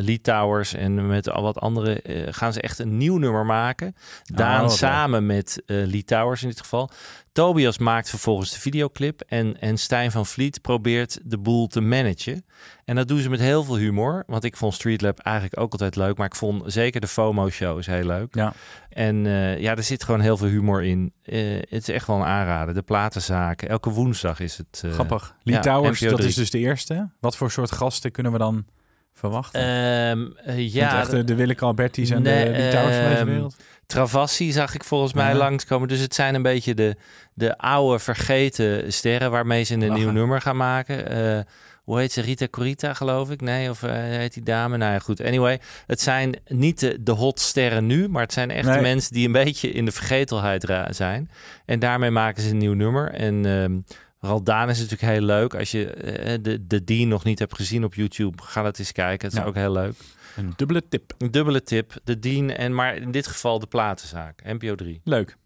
[0.00, 2.02] Lee Towers en met al wat andere...
[2.30, 3.94] gaan ze echt een nieuw nummer maken.
[4.24, 4.70] Daan leuk.
[4.70, 6.90] samen met Lee Towers in dit geval.
[7.32, 9.20] Tobias maakt vervolgens de videoclip.
[9.26, 12.44] En, en Stijn van Vliet probeert de boel te managen.
[12.84, 14.24] En dat doen ze met heel veel humor.
[14.26, 16.16] Want ik vond Streetlab eigenlijk ook altijd leuk.
[16.16, 18.34] Maar ik vond zeker de FOMO-show is heel leuk.
[18.34, 18.52] Ja.
[18.88, 19.24] En
[19.60, 21.12] ja, er zit gewoon heel veel humor in.
[21.40, 22.74] Eh, het is echt wel een aanrader.
[22.74, 23.68] De platenzaken.
[23.68, 24.82] Elke woensdag is het.
[24.84, 25.34] eh, Grappig.
[25.42, 26.28] Lee ja, Towers, dat 3.
[26.28, 27.08] is dus de eerste.
[27.20, 28.64] Wat voor soort gasten kunnen we dan
[29.12, 29.60] verwachten?
[29.60, 33.26] Eh, ja, echt de, de Willeke Alberti's en Nee, de Lee Towers van deze ehm,
[33.26, 33.56] wereld.
[33.86, 35.88] Travassi zag ik volgens mij langskomen.
[35.88, 36.96] Dus het zijn een beetje de,
[37.34, 39.94] de oude vergeten sterren waarmee ze een Lachen.
[39.94, 41.46] nieuw nummer gaan maken.
[41.90, 42.20] Hoe heet ze?
[42.20, 43.40] Rita Corita, geloof ik?
[43.40, 44.76] Nee, of eh, heet die dame?
[44.76, 45.20] Nou ja, goed.
[45.20, 48.80] Anyway, het zijn niet de, de hot sterren nu, maar het zijn echt Nee.
[48.80, 51.30] mensen die een beetje in de vergetelheid zijn.
[51.64, 53.10] En daarmee maken ze een nieuw nummer.
[53.12, 53.78] En ehm
[54.20, 55.54] Raldaan is natuurlijk heel leuk.
[55.54, 58.92] Als je eh, de, de Dean nog niet hebt gezien op YouTube, ga dat eens
[58.92, 59.26] kijken.
[59.28, 59.48] Het is Ja.
[59.48, 59.94] ook heel leuk.
[60.36, 61.12] Een dubbele tip.
[61.18, 61.92] Een dubbele tip.
[62.04, 64.42] De Dean en maar in dit geval de platenzaak.
[64.44, 65.00] NPO 3.
[65.04, 65.36] Leuk.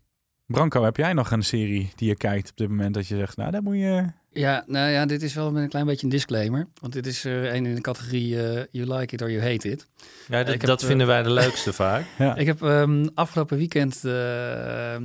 [0.47, 3.37] Branco, heb jij nog een serie die je kijkt op dit moment dat je zegt,
[3.37, 4.05] nou, daar moet je...
[4.35, 6.66] Ja, nou ja, dit is wel met een klein beetje een disclaimer.
[6.80, 9.70] Want dit is er een in de categorie eh, You Like It or You Hate
[9.70, 9.87] It.
[10.28, 12.05] Ja, dat, heb, dat eh, vinden wij de leukste vaak.
[12.18, 12.37] Ja.
[12.37, 15.03] Ik heb ehm, afgelopen weekend eh, eh,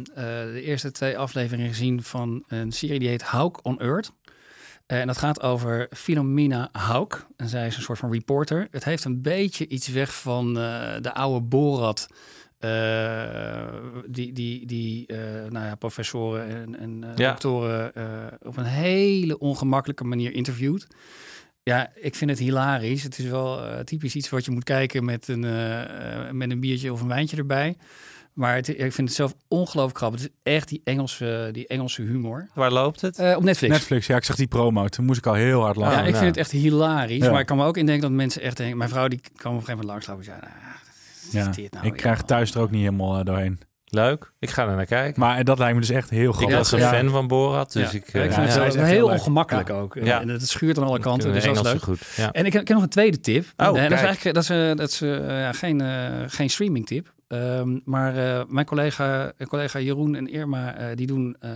[0.54, 4.12] de eerste twee afleveringen gezien van een serie die heet Hawk on Earth.
[4.90, 7.28] Eh, en dat gaat over Philomena Hawk.
[7.38, 8.68] En zij is een soort van reporter.
[8.72, 12.08] Het heeft een beetje iets weg van eh, de oude Borat.
[12.60, 13.68] Eh,
[14.08, 15.18] die die, die eh,
[15.50, 17.30] nou ja, professoren en, en eh, Ja.
[17.30, 18.04] doktoren eh,
[18.42, 20.88] op een hele ongemakkelijke manier interviewt.
[21.64, 23.04] Ja, ik vind het hilarisch.
[23.04, 25.40] Het is wel eh, typisch iets wat je moet kijken met een,
[26.38, 27.78] met een biertje of een wijntje erbij.
[28.34, 30.22] Maar het, ik vind het zelf ongelooflijk grappig.
[30.22, 32.50] Het is echt die Engelse, die Engelse humor.
[32.54, 33.20] Waar loopt het?
[33.20, 33.74] Eh, op Netflix.
[33.74, 34.88] Netflix, ja, ik zag die promo.
[34.88, 35.98] Toen moest ik al heel hard lachen.
[35.98, 36.18] Ja, ik ja.
[36.20, 37.24] vind het echt hilarisch.
[37.24, 37.32] Ja.
[37.32, 38.78] Maar ik kan me ook indenken dat mensen echt denken...
[38.78, 40.40] Mijn vrouw die kwam op een gegeven moment langs en zei...
[41.32, 41.40] Ja.
[41.46, 43.60] wat is dit nou ik krijg thuis er ook niet helemaal eh, doorheen.
[43.92, 44.32] Leuk.
[44.40, 45.20] Ik ga er naar kijken.
[45.20, 46.58] Maar dat lijkt me dus echt heel ik grappig.
[46.58, 46.90] was een Ja.
[46.94, 47.98] fan van Borat, dus Ja.
[47.98, 48.12] ik...
[48.12, 49.74] Ja, eh, ik ja, vind het heel heel ongemakkelijk Ja.
[49.74, 49.96] ook.
[49.96, 50.22] En, Ja.
[50.22, 51.34] en het schuurt aan alle kanten.
[51.34, 51.82] Dus dat is leuk.
[51.82, 52.00] goed.
[52.16, 52.32] Ja.
[52.32, 53.46] En ik, ik heb nog een tweede tip.
[53.58, 56.86] Oh, en dat is eigenlijk dat is, eh, dat is, eh, geen, eh, geen streaming
[56.86, 57.14] tip.
[57.30, 61.50] Ehm, maar eh, mijn collega, eh, collega Jeroen en Irma, eh, die doen eh,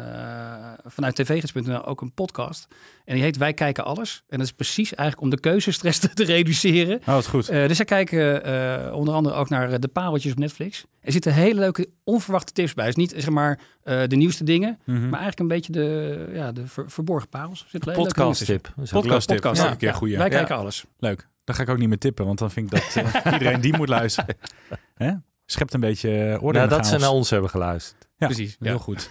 [0.86, 2.68] vanuit tvgids.nl ook een podcast.
[3.06, 4.24] En die heet Wij Kijken Alles.
[4.30, 6.98] En dat is precies eigenlijk om de keuzestress te, te reduceren.
[7.00, 7.50] Oh, wat goed.
[7.50, 10.86] Eh, dus zij kijken eh, onder andere ook naar de pareltjes op Netflix.
[11.02, 12.86] Er zitten hele leuke, onverwachte tips bij.
[12.86, 15.00] Het is niet zeg maar eh, de nieuwste dingen, Mhm.
[15.10, 17.66] maar eigenlijk een beetje de, ja, de ver- verborgen parels.
[17.72, 18.74] Leuke Podcast tip.
[18.82, 19.36] Is Podcast tip.
[19.36, 19.72] Podcast, Ja, ja.
[19.72, 20.18] een keer Ja, goeie.
[20.18, 20.32] Wij Ja.
[20.38, 20.86] kijken alles.
[21.00, 21.28] Leuk.
[21.44, 23.78] Dan ga ik ook niet meer tippen, want dan vind ik dat eh, iedereen die
[23.78, 24.36] moet luisteren.
[24.96, 25.12] Hè?
[25.54, 28.08] Schept een beetje eh, orde in Nou, de dat ze naar ons hebben geluisterd.
[28.18, 29.10] Ja, Precies, Heel goed.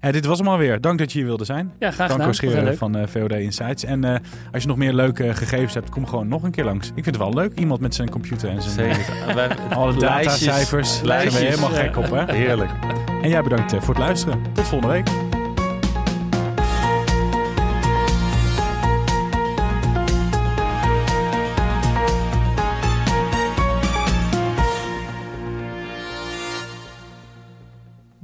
[0.00, 0.80] En dit was hem alweer.
[0.80, 1.72] Dank dat je hier wilde zijn.
[1.78, 2.34] Ja, graag Dank gedaan.
[2.34, 2.78] Scheren leuk.
[2.78, 3.84] van eh, VOD Insights.
[3.84, 4.16] En eh,
[4.52, 6.86] als je nog meer leuke gegevens hebt, kom gewoon nog een keer langs.
[6.88, 9.56] Ik vind het wel leuk, iemand met zijn computer en zijn Zeker.
[9.76, 11.02] Alle datacijfers.
[11.02, 12.34] Daar zijn we helemaal gek op, hè?
[12.34, 12.70] Heerlijk.
[13.22, 14.42] En jij bedankt eh, voor het luisteren.
[14.52, 15.27] Tot volgende week.